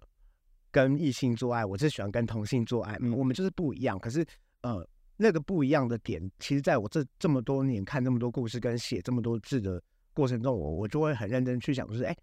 [0.71, 3.99] 跟异性做爱，我是喜欢跟同性做爱，嗯我们就是不一样。
[3.99, 4.25] 可是
[4.61, 9.81] 呃那个不一样的点，其实在我这这么多年看这么多故事跟写这么多字的
[10.13, 12.15] 过程中，我我就会很认真去想，就是哎，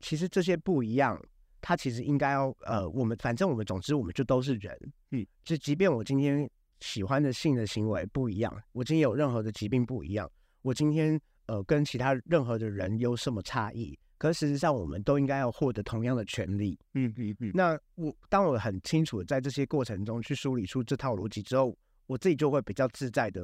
[0.00, 1.20] 其实这些不一样。
[1.60, 4.78] 它其实应该要呃，我们反正我们总之我们就都是人，
[5.10, 10.30] 嗯，就即便我今天喜欢的性的行为不一样，我今天有任何的疾病不一样，
[10.62, 13.98] 我今天呃跟其他任何的人有什么差异？
[14.18, 16.78] 可事实上，我们都应该要获得同样的权利。
[16.94, 21.76] 嗯嗯嗯，那我当我很清楚的在这些过程中去梳理出这套逻辑之后，
[22.06, 23.42] 我自己就会比较自在的、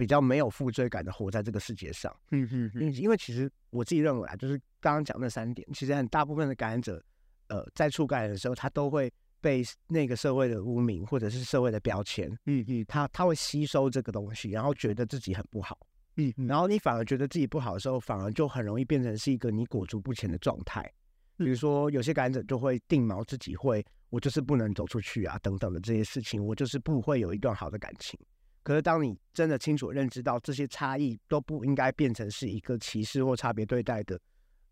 [0.00, 2.10] 比较没有负罪感的活在这个世界上。
[2.30, 7.02] 嗯嗯因为因为其实我自己认为啊，就是刚刚讲那三点，其实很大部分的感染者，
[7.48, 15.78] 呃，在触感染的时候，他都会被那个社会的污名或者是社会的标签，嗯嗯他他会吸收这个东西，然后觉得自己很不好。
[16.16, 20.90] 嗯然后你反而觉得自己不好的时候，反而就很容易变成是一个你裹足不前的状态。
[21.36, 28.18] 比如说，有些感染者就会定锚自己会，我就是不能走出去啊，等等的这些事情，我就是不会有一段好的感情。
[28.62, 34.20] 可是当你真的清楚认知到这些差异都不应该变成是一个歧视或差别对待的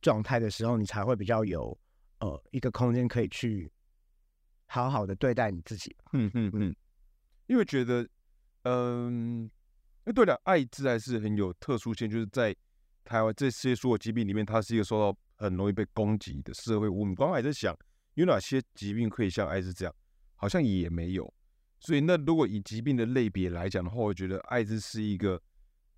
[0.02, 1.76] 状态的时候，你才会比较有
[2.20, 3.70] 呃一个空间可以去
[4.66, 5.96] 好好的对待你自己。
[6.12, 6.76] 嗯嗯嗯，
[7.46, 8.06] 因为觉得，
[8.64, 9.50] 嗯，
[10.04, 12.54] 那对了，艾滋还是很有特殊性，就是在
[13.04, 17.14] 台湾这些所有疾病里面，它是一个受到很容易被攻击的社会污名。
[17.14, 17.74] 刚刚还在想，
[18.14, 19.94] 有哪些疾病可以像艾滋这样，
[20.36, 21.32] 好像也没有。
[21.80, 25.40] 所以，那如果以疾病的类别来讲的话，我觉得艾滋是一个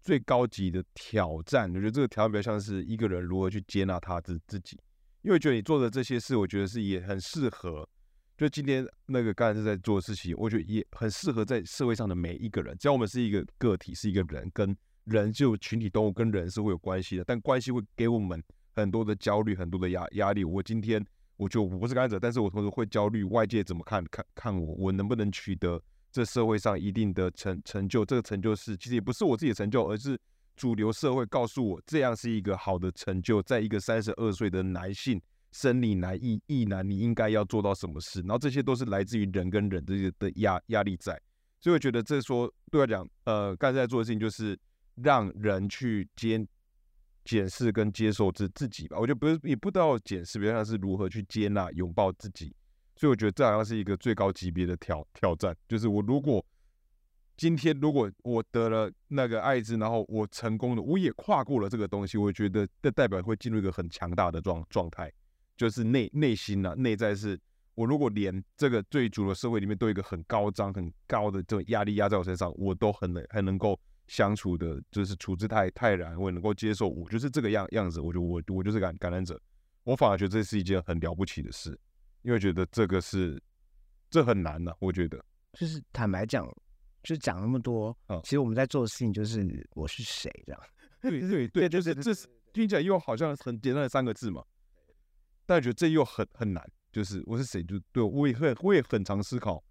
[0.02, 1.68] 最高级的挑战。
[1.70, 4.78] 我觉得这个挑战比较像是一个人如何去接纳他自自己，
[5.22, 7.88] 因为我觉得你做的这些事，我觉得是也很适合。
[8.36, 12.74] 就今天那个刚才是在做的事情，我觉得也很适合在社会上的每一个人。
[12.78, 14.74] 只要我们是一个个体，是一个人，跟
[15.04, 18.42] 人就群体动物跟人是会有关系的，但关系会给我们
[18.74, 20.42] 很多的焦虑，很多的压压力。
[20.42, 21.04] 我今天
[21.40, 25.82] 我就我不是感染者，但是我同时会焦虑外界怎么看看看我，我能不能取得
[26.12, 28.04] 这社会上一定的成成就？
[28.04, 30.20] 这个成就是其实也不是我自己的成就，而是
[30.54, 35.20] 主流社会告诉我这样是一个好的成就，在一个三十二岁的男性。
[35.52, 38.20] 生理男、异异男，你应该要做到什么事？
[38.20, 41.20] 然后这些都是来自于人跟人这些的压压力在，
[41.60, 44.56] 所以我觉得这说对我来讲，呃，刚才在做的事情就是
[45.02, 46.46] 让人去检
[47.30, 48.96] 检视跟接受自自己吧。
[48.98, 52.52] 我觉得不是也不知道检视，比较像是如何去接纳、拥抱自己。
[52.96, 56.44] 所以我觉得这好像是一个最高级别的挑挑战，就是我如果
[57.36, 65.10] 今天如果我得了那个艾滋，然后我成功了，我也跨过了这个东西，我觉得这代表会进入一个很强大的状状态。
[65.56, 67.38] 就是内内心啊，内在是
[67.74, 73.78] 我如果连这个最主流社会里面都有一个很高涨、很高的这种压力压在我身上，我都很能很能够
[74.10, 79.40] 相处的，就是处之泰泰然，我也能够接受我就是这个样样子，我就我我就是感感染者，
[79.84, 81.78] 我反而觉得这是一件很了不起的事，
[82.22, 83.40] 因为觉得这个是
[84.10, 86.44] 这很难呐、我觉得，就是坦白讲，
[87.04, 90.60] 就讲那么多，嗯其实我们在做的事情就是我是谁这样。
[91.00, 94.44] 对对对，就是这是听起来又好像很简单的三个字嘛，
[95.46, 99.62] 但觉得这又很很难，就是我是谁，就对我也很我也很常思考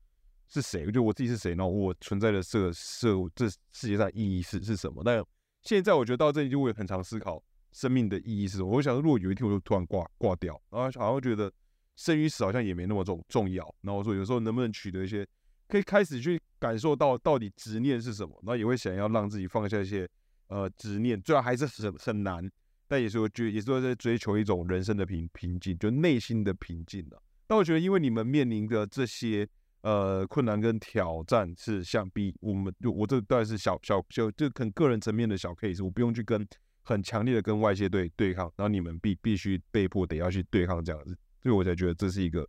[0.50, 5.04] 是谁，就我自己是谁，然后我存在的社社这世界上意义是是什么？
[5.06, 5.24] 但
[5.62, 7.41] 现在我觉得到这里就会很常思考
[7.72, 8.70] 生命的意义是什么。
[8.70, 11.52] 我想，如果有一天我就突然挂挂掉，然后好像觉得
[11.95, 15.28] 生与死好像也没那么重重要，然后我说有时候能不能取得一些，
[15.68, 20.10] 可以开始去感受到到底执念是什么，然后也会想要让自己放下一些
[20.47, 22.50] 呃执念，虽然还是很很难。
[22.91, 27.22] 但也是我觉得也是在追求一种人生的平平静，就内心的平静的。
[27.45, 29.47] 但我觉得，因为你们面临的这些
[29.82, 36.47] 呃困难跟挑战，是相比我们，就我这当然是小小就就很个人层面的小 case，我不用去跟
[36.84, 42.47] 很强烈的跟外界对对抗，然后你们必必须被迫得要去对抗这样子，所以我才觉得这是一个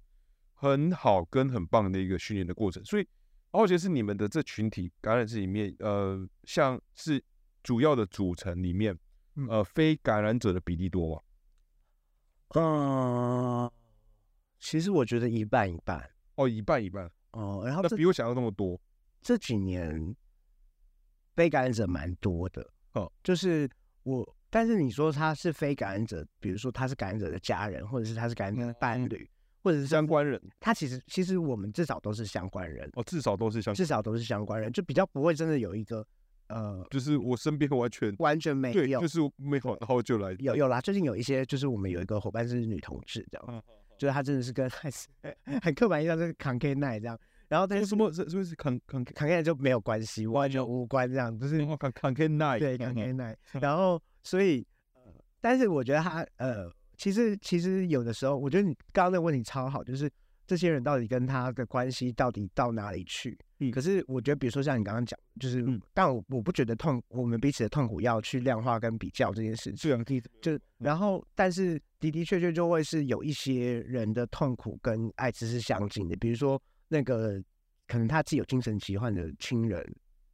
[0.54, 2.84] 很好跟很棒的一个训练的过程。
[2.84, 3.06] 所以，
[3.50, 7.22] 而且是你们的这群体感染者里面，呃，像是
[7.62, 8.98] 主要的组成里面。
[9.36, 11.22] 嗯呃，非感染者的比例多吗？
[12.56, 13.70] 嗯，
[14.58, 17.62] 其实我觉得一半一半哦，一半一半，哦。
[17.64, 18.80] 然后这那比我想象那么多。
[19.22, 20.16] 这几年
[21.36, 23.68] 非感染者蛮多的哦，就是
[24.02, 29.28] 我，但是你说他是非感染者，比如说他是感染者的家人，或者是他是感染者的伴侣，
[29.62, 36.04] 或者是相关人，他其实其实我们至少都是相关人，哦，至少都是相，至少都是相关人，就比较不会真的有一个
[36.48, 40.80] 呃，就是我身边完全完全没，有，就是没有，然后就来有有啦。
[40.80, 43.62] 最近有一些就是我们有一个伙伴是女同志这样，嗯
[44.00, 45.06] 就是他真的是跟 还是
[45.60, 48.10] 很刻板印象就是扛 K 耐这样，然后但是为什么？
[48.10, 60.10] 是是不是扛扛扛 K 奈就没有关系，完全无关这样，就是哦扛扛 K night 对，扛 K 耐，然后所以呃，但是我觉得他呃，其实其实有的时候，我觉得你刚刚那个问题超好，就是
[60.50, 63.38] 这些人到底跟他的关系到底到哪里去？
[63.60, 63.70] 嗯。
[63.70, 65.80] 可是我觉得，比如说像你刚刚讲，就是，嗯。
[65.94, 69.96] 但我我不觉得痛，我们彼此的痛苦要去量化跟比较这件事就
[70.78, 77.40] 然后，但是的的确确就会是有一些人的痛苦跟艾滋是相近的，比如说那个
[77.86, 79.80] 可能他自己有精神疾患的亲人，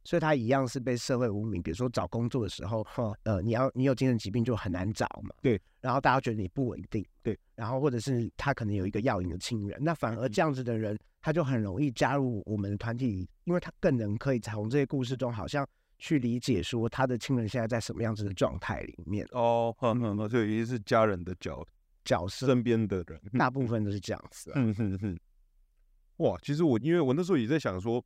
[0.07, 1.61] 所以他一样是被社会污名。
[1.61, 2.87] 比如说找工作的时候，
[3.23, 5.61] 呃，你要你有精神疾病就很难找嘛，对。
[5.81, 7.37] 然后大家觉得你不稳定，对。
[7.55, 15.67] 然后或者是他可能有一个药瘾的亲人，那反而这样子的人，他就很容易加入我们的团体，因为他更能可以从这些故事中，好像
[15.99, 21.61] 去理解说他的亲人现在在什么样子的状态里面，哦，哼哼，那就已经是家人的角
[22.05, 24.53] 角色身边的人，大部分都是这样子、啊。
[24.55, 25.19] 嗯哼哼，
[26.17, 28.01] 哇，其实我因为我那时候也在想说，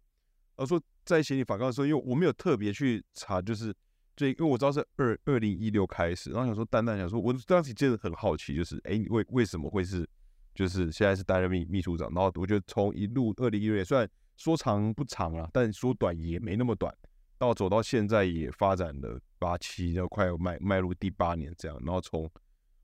[0.56, 3.74] 呃，说在写你反抗的时候，因为我没有特别去查，就是
[4.16, 10.08] 这，因为我知道是二二零一六开始，然后想说蛋蛋想说，我当时真的很好奇，就是哎，你为为什么会是，
[10.54, 16.94] 就是现在是担任秘秘书长，然后我觉得从一路二零一六，虽然说长不长啊，但说短也没那么短，
[17.38, 22.30] 到走到现在也发展了八七，要快要迈迈入第八年这样，然后从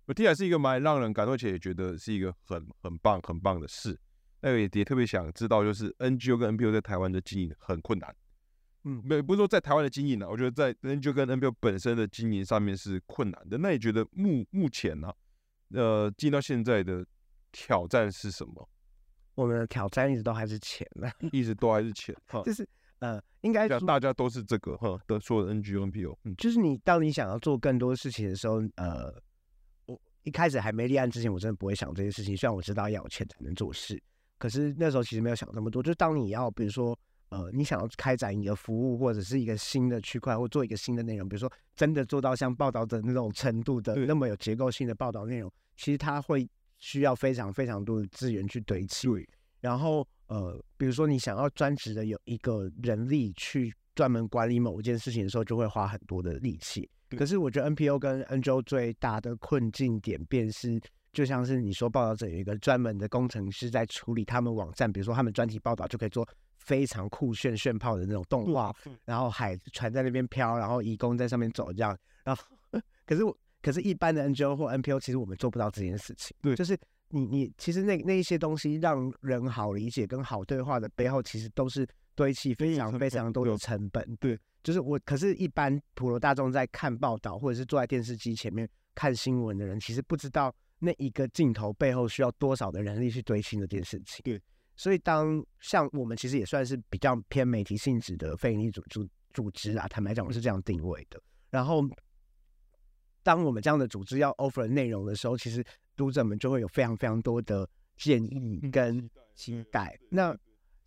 [0.05, 3.99] 我听起来是一个蛮让人感动，而且也觉得是一个很很棒很棒的事。
[4.41, 8.15] 那个也也特别想知道，就是 NGO 跟 NPO 在台湾的经营很困难。
[8.83, 13.57] 嗯没不是说在台湾的经营呢、我觉得在 NGO 跟 NPO 本身的经营上面是困难的。
[13.57, 15.11] 那你觉得目目前呢、
[15.73, 17.05] 呃，进到现在的
[17.51, 18.69] 挑战是什么？
[19.35, 22.67] 我们的挑战一直都还是钱呢，一直都还是钱，哈， 就是
[22.99, 29.13] 呃，应该大说大家都是这个哈的所有的 NGO NPO，嗯，就是你当你想要做更多事情的时候，呃，
[29.85, 32.35] 我一开始还没立案之前，我真的不会想这些事情。
[32.37, 34.01] 虽然我知道要有钱才能做事，
[34.37, 35.81] 可是那时候其实没有想那么多。
[35.81, 36.97] 就是当你要比如说，
[37.29, 49.07] 呃，你想要开展一个服务或者是一个新的区块，或做一个新的内容，比如说真的做到像报道的那种程度的那么有结构性的报道内容，其实它会需要非常非常多的资源去堆砌。
[49.07, 49.27] 对，
[49.59, 56.89] 然后呃，比如说你想要专职的有一个人力去专门管理某一件事情的时候，就会花很多的力气。
[57.17, 60.79] 可是我觉得 NPO 跟 NGO 最大的困境点便是，
[61.13, 66.27] 就像是你说报道者有一个专门的工程师在处理他们网站，比如说他们专题报道就可以做
[66.57, 72.43] 非常酷炫炫炮的那种动画，然后海船在那边飘，然后义工在上面走这样，然后
[73.05, 76.55] 可是我可是一般的 NGO 或 NPO 其实我们做不到这件事情，对。
[76.55, 76.77] 就是
[77.09, 94.41] 你你其实那那一些东西让人好理解跟好对话的背后，其实都是堆砌非常非常多的成本，对，就是我可是，一般普罗大众在看报道或者是坐在电视机前面看新闻的人，其实不知道那一个镜头背后需要多少的人力去堆砌这件事情，对。
[94.75, 101.19] 所以，当像我们其实也算是比较偏媒体性质的非营利组组组织啊，坦白讲，我是这样定位的。
[101.49, 101.81] 然后，
[103.23, 105.65] 当我们这样的组织要 offer 内容的时候，其实
[105.95, 107.67] 读者们就会有非常非常多的
[107.97, 109.97] 建议跟期待。
[110.11, 110.37] 那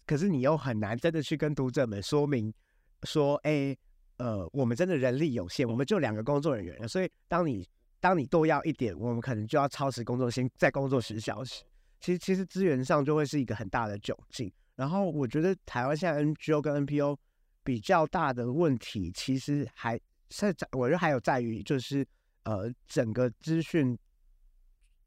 [0.07, 2.55] 可是你又很难真的去跟读者们说明
[3.03, 3.77] 说，哎，
[4.19, 7.69] 呃，我们真的人力有限，我们就两个工作人员，所以当你
[8.01, 11.63] 当你多要一点，我们可能就要超时工作先再工作十小时。
[12.01, 14.51] 其实其实资源上就会是一个很大的窘境。
[14.75, 17.17] 然后我觉得台湾现在 NGO 跟 NPO
[17.63, 22.07] 比较大的问题，其实还是在我觉得还有在于就是
[22.45, 23.99] 呃整个资讯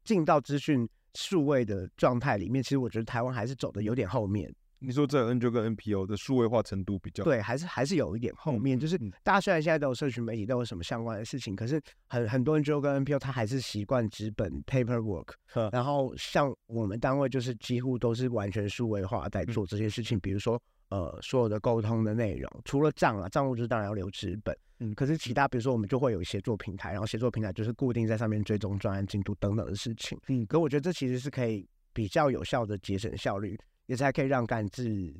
[0.04, 4.54] 进到资讯数位的状态里面，其实我觉得台湾还是走的有点后面。
[4.86, 9.10] 你说在 NGO 跟 NPO 的数位化程度比较，对，还是还是有一点后面，就是嗯。
[9.22, 15.28] 大家虽然现在都有社群媒体，都有什么相关的事情，可是很很多 NGO 跟 NPO 他还是习惯纸本 paperwork，
[15.72, 20.60] 然后像我们单位就是几乎都是完全数位化在做这些事情，比如说
[20.90, 24.94] 呃所有的沟通的内容，除了账啊，账务就是当然要留纸本，嗯。
[24.94, 30.44] 可是其他比如说我们就会有协作平台，然后协作平台就是固定在上面追踪专案进度等等的事情，嗯。
[30.46, 35.14] 可我觉得这其实是可以比较有效的节省效率，也才可以让干制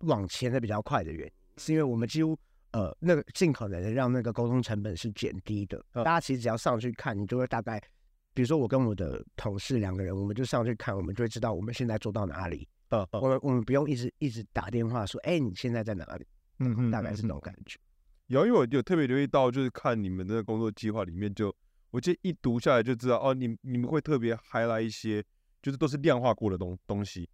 [0.00, 2.38] 往前的比较快的原因，是因为我们几乎
[2.72, 5.78] 呃那个尽可能的让那个沟通成本是减低的。
[5.92, 7.80] 嗯大家其实只要上去看，你就会大概
[8.32, 12.68] 比如说我跟我的同事两个人，我们就上去看，我们就会知道我们现在做到哪里。
[12.90, 16.26] 呃我们我们不用一直一直打电话说，哎，你现在在哪里？
[16.60, 17.78] 嗯嗯大概是那种感觉。
[18.28, 21.54] 有，因为我有特别留意到，就是看你们的工作计划里面就，
[21.90, 25.24] 我记得一读下来就知道，哦，你你们会特别 highlight 一些，
[25.60, 27.28] 就是都是量化过的东东西。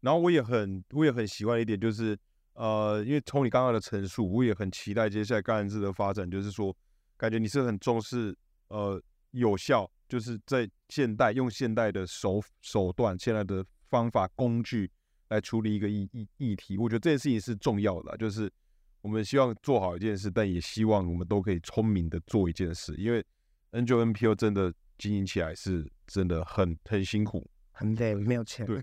[0.00, 2.16] 然后我也很我也很喜欢一点，就是
[2.54, 6.74] 呃，因为从你刚刚的陈述，我也很期待接下来干事的发展，就是说，
[7.16, 8.36] 感觉你是很重视
[8.68, 9.00] 呃
[9.32, 14.90] 有效，就是在现代用现代的手手段、现在的方法工具
[15.28, 16.78] 来处理一个议议议题。
[16.78, 18.50] 我觉得这件事情是重要的啊，就是
[19.02, 23.24] 我们希望做好一件事，但也希望我们都可以聪明的做一件事，因为
[23.72, 28.64] N 九 NPO 真的经营起来是真的很很辛苦，很累，没有钱。
[28.64, 28.82] 对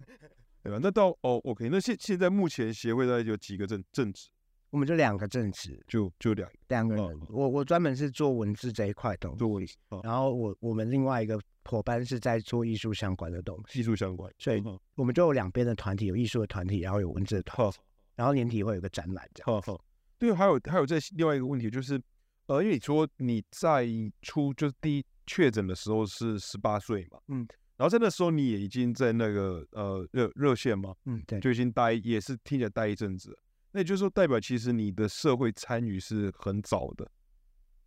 [0.64, 0.80] 对吧？
[0.82, 4.30] 那到哦，OK，那现现在目前协会大概有几个正正职？
[4.70, 7.06] 我们就两个正职，就就两两个人。
[7.06, 17.78] 嗯我我专门是做文字这一块东做西，哦然后我我们另外一个伙伴是在做艺术相关的东西，技术相关，所以嗯我们就有两边的团体，有艺术的团体，然后有文字的团体，
[18.16, 19.80] 然后年底会有个展览这样。
[20.18, 22.02] 对，还有还有在另外一个问题就是，
[22.48, 23.86] 呃，因为你说你在
[24.22, 27.48] 出就是第一确诊的时候是十八岁嘛，嗯，
[27.78, 33.38] 然后在那时候你也已经在那个呃热热线嘛，嗯，对，就已经待也是听起来待一阵子，
[33.72, 37.10] 那也就是说代表其实你的社会参与是很早的，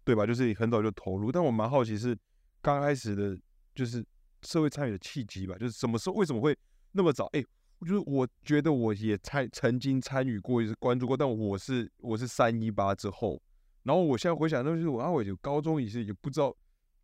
[0.04, 0.26] 对吧？
[0.26, 2.16] 就是你很早就投入，但我蛮好奇是
[2.60, 3.38] 刚开始的，
[3.74, 4.04] 就是
[4.42, 6.56] 社会参与的契机吧，就是什么时候为什么会
[6.92, 7.26] 那么早？
[7.26, 7.40] 哎、
[7.80, 13.40] 就是我觉得我也参曾经参与过，也是关注过，但我是我是三一八之后，
[13.84, 16.56] 然后我现在回想，那就是我啊，我就高中也是也不知道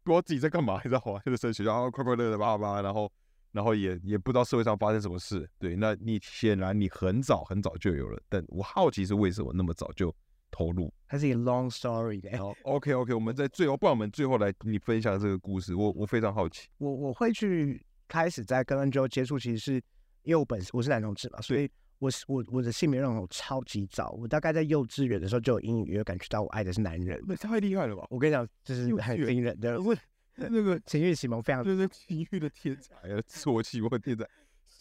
[0.05, 1.21] 不知道自己在干嘛，你知道吗？
[1.25, 3.11] 就是在学校啊快快乐乐叭叭，然后
[3.53, 5.49] 然后也也不知道社会上发生什么事。
[5.59, 10.15] 对，那你显然你很早很早就有了，但我好奇是为什么那么早就
[10.51, 10.93] 投入。
[11.07, 12.37] 它是一个 long story 的。
[12.39, 16.69] 好，OK OK，我们在最后，不然我们最后来你分享这个故事，我我非常好奇。
[16.79, 19.75] 我我会去开始在跟 NGO 接触，其实是
[20.23, 21.71] 因为我本身我是男同志嘛，所以
[22.03, 27.23] 我是我我的性别认同超级早，我大概在幼稚园的时候就有隐隐约约感觉到我爱的是男人。
[27.29, 28.05] 那太厉害了吧！
[28.11, 29.97] 我跟你讲，就是很惊人的，因为
[30.35, 31.63] 那个情欲启蒙非常。
[31.63, 34.25] 就是情欲的天才啊，自我启蒙的天才，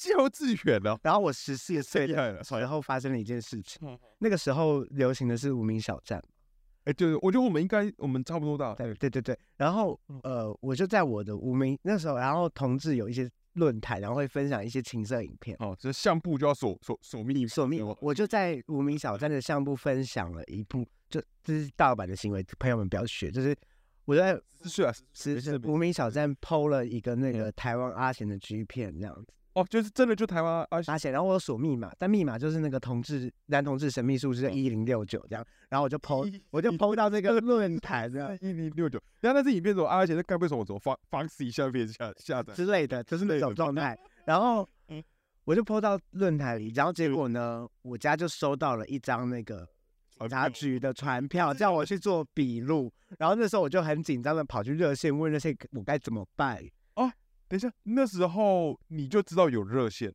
[0.09, 6.19] 幼稚园啊，然后我十四岁了的时候发生了一件事情，嗯那个时候流行的是无名小站。
[6.85, 15.55] 哎，对，我觉得我们应该我们差不多大，对对对对，然后嗯呃，我就在我的无名那时候，然后同志有一些论坛，然后会分享一些情色影片。
[15.59, 23.29] 哦，这相簿就要锁锁锁密锁密我就在无名小站的相簿分享了一部，就这是盗版的行为，朋友们不要学。
[23.29, 23.55] 就是
[24.05, 24.33] 我在
[24.63, 40.39] 十岁啊，是是无名小站 PO 了一个那嗯个台湾阿贤的 G 片这样子，哦，就是真的就台湾啊，阿贤，然后我有锁密码，但密码就是那个同志男同志神秘数是嗯一零六九这样，然后我就 PO 我就 PO 到这个论坛这样一零六九，然后那是影片怎么阿姐在干？
[40.39, 42.53] 为什么怎么方方式一下片下下载？
[42.53, 43.97] 之类的，就是那种状态。
[44.25, 45.03] 然后 嗯
[45.43, 49.67] 我就 PO 到论坛里，然后结果呢，我家就收到了一张那个
[50.17, 52.93] 警察局的传票，叫我去做笔录。
[53.17, 56.63] 然后那时候我就很紧张的跑去热线问热线我该怎么办。
[57.51, 60.13] 等一下，那时候你就知道有热线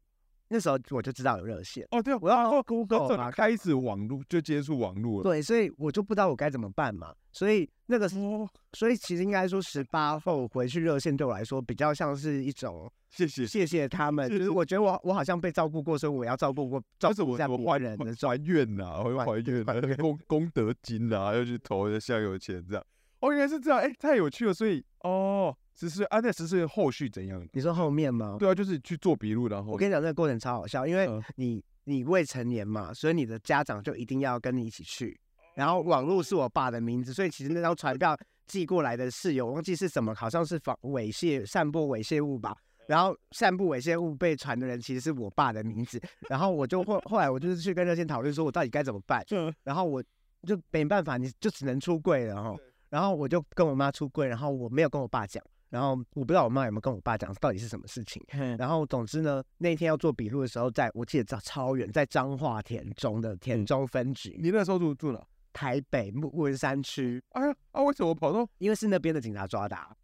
[0.48, 5.22] 那时候我就知道有热线，哦，对啊，我要哦 Google 嘛开始网络就接触网络了。
[5.24, 7.12] 对，所以我就不知道我该怎么办嘛。
[7.32, 13.44] 所以那个，哦，所以其实应该说十八后回去热线对我来说比较像是一种谢谢。
[13.44, 22.84] 谢谢他们，就是我觉得我我好像被照顾过，所以我要照顾过照顾我我还人的状还愿呐，会还还愿功功德金呐，要去投一下油钱这样。
[23.26, 24.54] 哦，原来是这样，哎，太有趣了。
[24.54, 27.46] 所以哦，十岁啊，那十岁后续怎样？
[27.52, 28.36] 你说后面吗？
[28.38, 35.18] 对啊，就是去做笔录，然后我跟你讲，这个过程超好笑，因为嗯你你未成年嘛，所以你的家长就一定要跟你一起去。
[35.54, 38.16] 然后网络是我爸的名字，所以其实那张传票
[38.46, 42.56] 寄过来的室友忘记是什么，好像是防猥亵、散播猥亵物吧。
[42.86, 49.24] 然后散布猥亵物被传的人其实是我爸的名字，然后我就后后来我就是去跟热线讨论说，我到底该怎么办。
[49.30, 50.00] 嗯然后我
[50.46, 52.54] 就没办法，你就只能出柜了哈。
[52.96, 58.24] 然后我就跟我妈出柜，然后我没有跟我爸讲，然后我不知道我妈有没有跟我爸讲到底是什么事情。
[58.58, 65.22] 然后总之呢，那天要做笔录的时候，在我记得在超远，在彰化田中的田中分局，你那时候住住哪？
[65.52, 68.48] 台北木文山区，哎呀啊，为什么跑到？
[68.56, 69.94] 因为是那边的警察抓的、啊，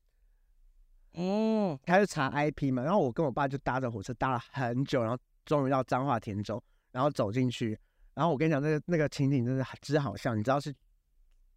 [1.14, 2.82] 哦，他就查 IP 嘛。
[2.82, 5.16] 然后我跟我爸就搭着火车搭了很久，然后
[5.47, 7.78] 终于到彰化田中，然后走进去。
[8.12, 10.70] 然后我跟你讲，那个那个情景真的之好笑，你知道是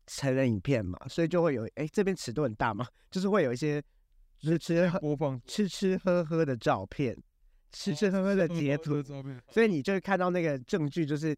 [0.08, 3.82] 成人影片嘛，所以就会有哎这边尺度很大嘛，就是会有一些
[4.39, 7.18] 就是吃喝播放吃吃喝喝的照片，
[7.72, 9.01] 吃吃喝喝的截图，
[9.49, 11.36] 所以你就会看到那个证据，就是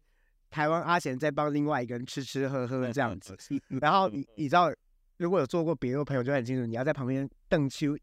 [0.50, 3.36] 台湾阿贤在帮另外一个人吃吃喝喝这样子。
[3.80, 4.72] 然后你你知道，
[5.16, 7.96] 如果有做过笔录的朋友就很清楚，你要在旁边瞪秋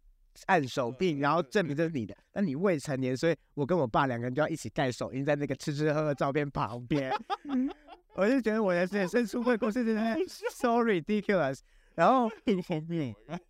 [0.48, 2.16] 按手印，然后证明这是你的。
[2.34, 7.10] 那你未成年，所以我跟我爸两个人就要一起盖手印在那个吃吃喝喝照片旁边。
[8.16, 10.16] 我就觉得我的人生出柜故事真的
[10.52, 11.60] so ridiculous。
[11.96, 12.30] 然后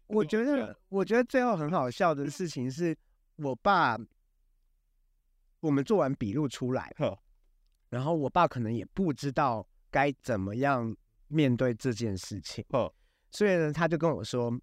[0.05, 2.95] 我觉得，我觉得最后很好笑的事情是，
[3.37, 3.97] 我爸
[5.61, 6.93] 我们做完笔录出来，
[7.89, 10.95] 然后我爸可能也不知道该怎么样
[11.27, 12.63] 面对这件事情，
[13.31, 14.55] 所以呢，他就跟我说，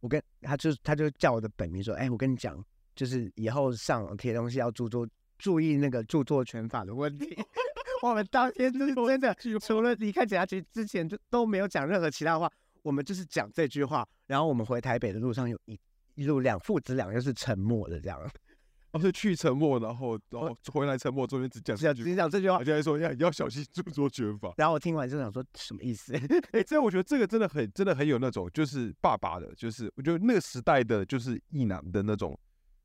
[0.00, 2.60] 我跟他就他就叫我的本名说，哎，我跟你讲，
[2.96, 5.06] 就是以后上网贴东西要注注
[5.38, 7.36] 注意那个著作权法的问题。
[8.02, 12.50] 我们当 天就是真的，除了离开警察局之前，就都没有讲任何其他话。
[12.82, 15.78] 我们就是讲这句话，然后我们回台北的路上有一
[16.14, 18.18] 一路两父子俩又是沉默的这样。
[18.92, 24.54] 哦，是去沉默，然后然后回来沉默，中间只讲只只讲这句话，现在说要要小心著作权法。
[24.56, 26.14] 然后我听完就想说什么意思？
[26.52, 32.38] 哎，这我觉得这个真的很真的很有那种就是爸爸的，就是我觉得那个时代的就是意男的那种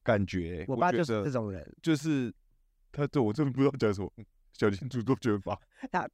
[0.04, 0.66] 感觉。
[0.68, 2.34] 我爸就是这种人，就是
[2.92, 4.12] 他这我真的不知道讲什么。
[4.54, 5.60] 小心著作权法，
[5.92, 6.08] 他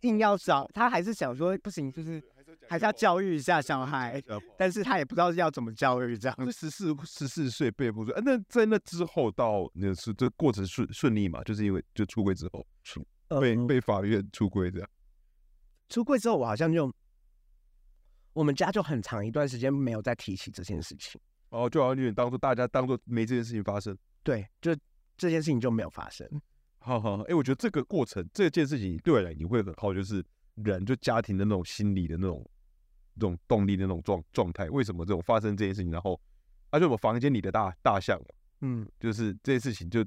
[0.00, 2.22] 硬要找，他还是想说不行，就是
[2.68, 4.22] 还是要教育一下小孩，
[4.56, 6.52] 但是他也不知道要怎么教育这样。
[6.52, 11.42] 十四十四岁被迫说，那在那之后到那是这过程顺顺利嘛？
[11.42, 12.66] 就是因为就出柜之后，
[13.40, 14.88] 被被法院出柜这样。
[15.88, 16.92] 出柜之后，我好像就
[18.34, 21.20] 我们家就很长一段时间没有再提起这件事情。
[21.48, 23.96] 哦，就好像有点当做大家当做没这件事情发生。
[24.22, 24.76] 对，就
[25.16, 26.28] 这件事情就没有发生。
[26.86, 30.22] 好好，哎，我觉得这个过程，这件事情对我来你会很好，就是
[30.56, 32.46] 人就家庭的那种心理的那种、
[33.14, 34.68] 那种动力的那种状状态。
[34.68, 36.20] 为什么这种发生这件事情，然后，
[36.68, 38.20] 而且我房间里的大大象，
[38.60, 40.04] 嗯，就是这件事情就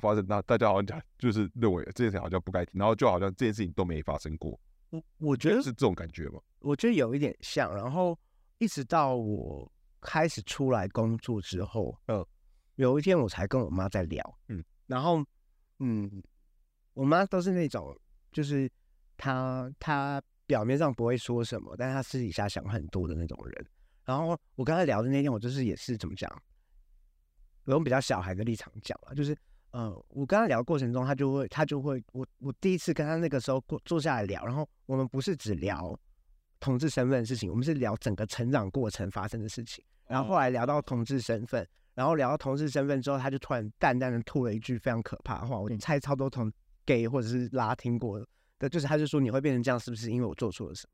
[0.00, 4.58] 发生，那大家好像讲就是认为这件事情好像不该听，然后就好像这件事情都没发生过。
[4.88, 6.40] 我我觉得是这种感觉吗？
[6.60, 8.18] 我觉得有一点像，然后
[8.56, 9.70] 一直到我
[10.00, 12.24] 开始出来工作之后，嗯，
[12.76, 15.22] 有一天我才跟我妈在聊，嗯，然后。
[15.80, 16.22] 嗯，
[16.92, 17.96] 我妈都是那种，
[18.32, 18.70] 就是
[19.16, 23.66] 她她表面上不会说什么，但是她私底下想很多的那种人。
[24.04, 26.30] 然后我跟她聊的那天，我就是也是怎么讲，
[27.64, 29.36] 我用比较小孩的立场讲了，就是
[29.72, 35.98] 呃，我跟她聊的过程中，她就会她就会我我第一次跟她那个时候坐坐下来聊，然后我们不是只聊
[36.60, 41.66] 同志身份的事情，我们是聊整个成长过程发生的事情，然后后来聊到同志身份。
[41.94, 45.58] 然后聊到同事身份之后，他就突然淡淡的吐了一句非常可怕的话。
[45.58, 46.52] 我猜超多同
[46.84, 48.18] gay 或者是拉听过
[48.58, 50.90] 的，就是他就说你会变成这样，是不是因为我做错了什么？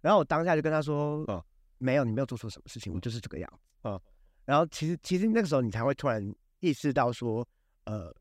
[0.00, 1.44] 然后我当下就跟他说，啊，
[1.78, 3.88] 没有，你没有做错什么事情，我就是这个样子。
[3.88, 4.00] 啊，
[4.44, 7.46] 然后其实其实那个时候你才会突然意识到说，
[7.84, 8.12] 呃，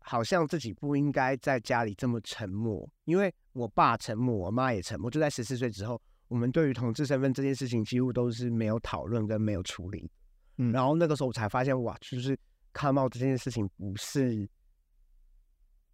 [0.00, 5.10] 好像自己不应该在家里这么沉默，因为我爸沉默，我妈也沉默。
[5.10, 10.10] 就在十四岁之后，我们对于同志身份这件事情几乎都是没有讨论跟没有处理。
[10.58, 12.38] 嗯，然后那个时候我才发现，哇，就是
[12.72, 14.48] 看到这件事情不是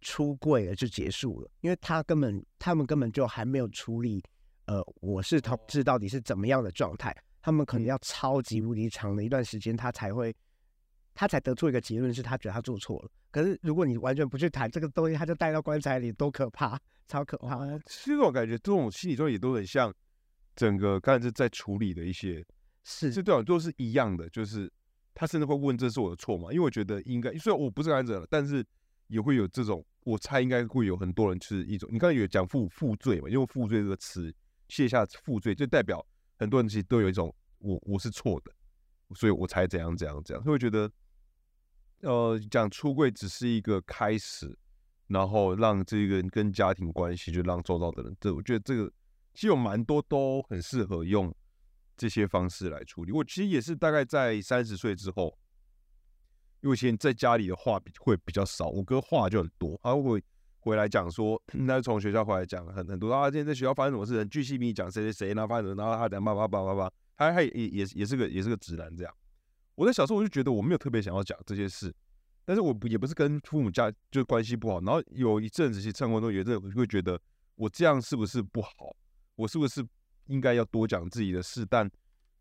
[0.01, 4.23] 出柜了就结束了，因为他根本他们根本就还没有处理，
[4.65, 10.35] 呃，我是同志到底是怎么样的状态，他们可能要超级无敌长的一段时间，他才会，
[11.13, 13.09] 他才得出一个结论，是他觉得他做错了。
[13.31, 17.59] 可是如果你完全不去谈这个东西，他就带到棺材里，多可怕，超可怕。
[17.85, 19.93] 其实我感觉这种心理状态也都很像
[20.55, 22.43] 整个刚才在处理的一些。
[22.87, 24.71] 是，这对我都是一样的，就是
[25.15, 26.51] 他甚至会问这是我的错吗？
[26.51, 28.63] 因为我觉得应该，虽然我不是感染者，但是
[29.07, 33.27] 也会有这种，我猜应该会有很多人是一种，你刚才有讲负负罪嘛？
[33.27, 34.31] 因为负罪这个词
[34.67, 36.05] 卸下负罪，就代表
[36.37, 38.51] 很多人其实都有一种我我是错的，
[39.15, 40.91] 所以我才怎样怎样怎样，会觉得
[42.01, 44.55] 呃讲出柜只是一个开始，
[45.07, 48.91] 然后让这个人跟家庭关系就让周遭的人，这我觉得这个
[49.33, 51.35] 其实有蛮多都很适合用。
[51.97, 55.37] 这些方式来处理，我其实也是大概在三十岁之后，
[56.61, 60.21] 因为以前在家里的话会比较少，我哥话就很多，他会
[60.59, 69.13] 回来讲说， 那从学校回来讲很很多啊，今天在学校发生什么事，很巨细靡讲谁谁谁，然后发生什么，然后他讲叭叭叭叭叭，他他也也也是个也是个直男这样。
[69.75, 71.93] 我在小时候我就觉得我没有特别想要讲这些事，
[72.43, 77.19] 但是我也不是跟父母家就关系不好，然后有一阵子其实生活中有阵会觉得
[77.55, 78.95] 我这样是不是不好，
[79.35, 79.85] 我是不是？
[80.27, 81.89] 应该要多讲自己的事，但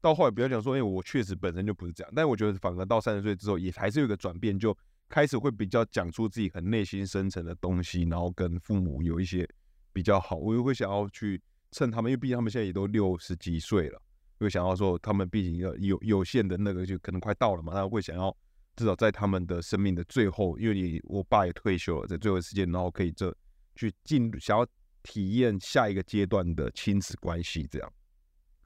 [0.01, 2.13] 到后来不要讲说，因为我确实本身就不是这样。
[2.15, 4.77] 但我觉得反而到三十岁之后，也还是有一个转变，就
[5.09, 9.49] 开始会比较讲出自己很内心深层的东西，然后跟父母有一些
[9.93, 10.37] 比较好。
[10.37, 14.03] 我又会想要去趁他们，因为毕竟他们现在也都六十几岁了，
[14.39, 18.37] 会想要说他们毕竟要有有限的那个就可能快到了嘛，他会想要
[18.77, 23.35] 至少在他们的生命的最后，因为你我爸也退休了，在最后时间，然后可以这
[23.75, 24.67] 去进想要。
[25.05, 27.93] 体验下一个阶段的亲子关系，这样，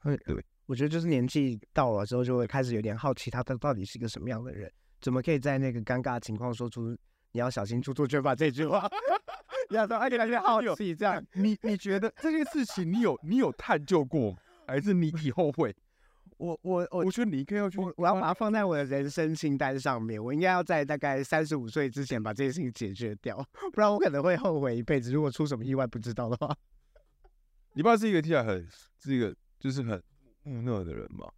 [0.03, 4.71] 对对，我觉得就是年纪到了之后，就会开始有点好奇他他到底是一个什么样的人，
[5.01, 6.97] 怎么可以在那个尴尬的情况说出
[7.31, 8.89] “你要小心出错卷发”这句话？
[9.69, 11.23] 你要说哎，有点好奇这样。
[11.33, 14.37] 你你觉得这件事情你有你有探究过吗？
[14.65, 15.75] 还是你以后会？
[16.39, 20.23] 我我我我觉得你应该要去，我我要把它放在我的人生清单上面。
[20.23, 23.37] 我应该要在大概三十五岁之前把这件事情解决掉，
[23.73, 25.11] 不然我可能会后悔一辈子。
[25.11, 26.55] 如果出什么意外不知道的话，
[27.75, 28.65] 你爸是一个听起来很
[28.99, 30.01] 是一个就是很
[30.43, 31.29] 木讷的人吗？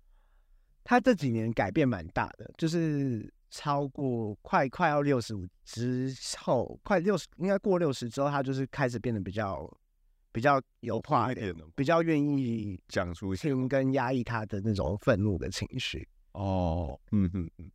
[0.83, 9.67] 他这几年改变蛮大的，就是超过快快要六十五之后，快六十应该过六十之后，他就是开始变得比较。
[10.31, 16.07] 比较有话一点的，比较愿意讲出听跟压抑他的那种愤怒的情绪。
[16.33, 17.69] 哦，嗯嗯嗯，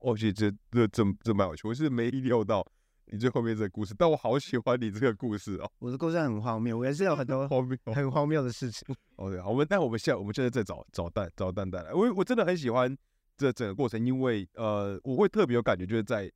[0.00, 2.66] 哦，其实这这这这蛮有趣，我是没意料到
[3.06, 5.70] 你最后面这个故事，但我好喜欢你这个故事哦。
[5.78, 8.94] 我的故事很荒谬，我也是有很多 荒谬、很荒谬的事情。
[9.16, 12.94] 哦，对，我们但我们现在我们现在在找找蛋找蛋蛋来，我我真的很喜欢
[13.36, 16.30] 这整个过程，因为呃，我会特别有感觉，就是在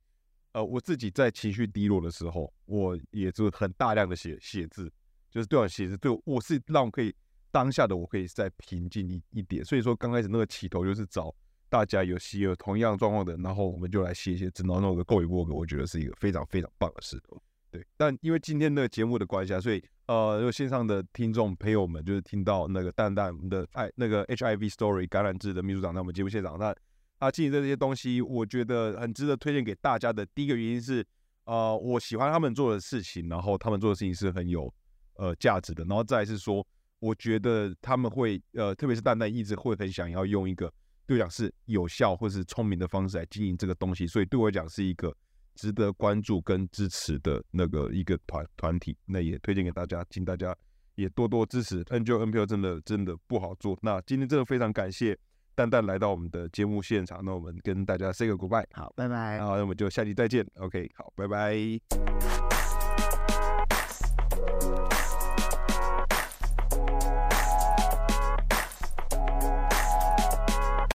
[0.53, 4.91] 呃我自己在情绪低落的时候，我也就很大量的写写字。
[5.29, 7.13] 就是对我写字，对我是让我可以
[7.51, 9.63] 当下的我可以再平静一一点。
[9.63, 11.33] 所以说刚开始那个起头就是找
[11.69, 17.21] 大家有写有同样状况的，然后我们就来写一些，只能弄个够一波个，我觉得是一个非常非常棒的事。
[17.69, 26.73] 对，但因为今天的节目的关系啊，所以呃，有线上的听众朋友们就是听到那个蛋蛋的爱那个 HIV story 感染制的秘书长在我们节目现场，那
[27.19, 30.25] 他进行的这些东西，我觉得很值得推荐给大家的。
[30.27, 31.05] 第一个原因是，
[31.43, 34.73] 呃，我喜欢他们做的事情，然后他们做的事情是很有。
[35.17, 36.65] 呃，价值的，然后再是说，
[36.99, 40.71] 我觉得他们会，呃，特别是蛋蛋一直会很想要用一个
[41.05, 45.15] 对我讲是有效或是聪明的方式来经营这个东西，所以对我讲是一个
[45.55, 50.55] 值得关注跟支持的那个一个团团体，那也推荐给大家，请大家
[50.95, 51.83] 也多多支持。
[51.89, 55.17] N 九 NPO 真的真的不好做，那今天真的非常感谢
[55.55, 62.56] 蛋蛋来到我们的节目现场，那我们跟大家 say 个 goodbye，好，拜拜，好，那我们就下期再见，OK，好，拜拜。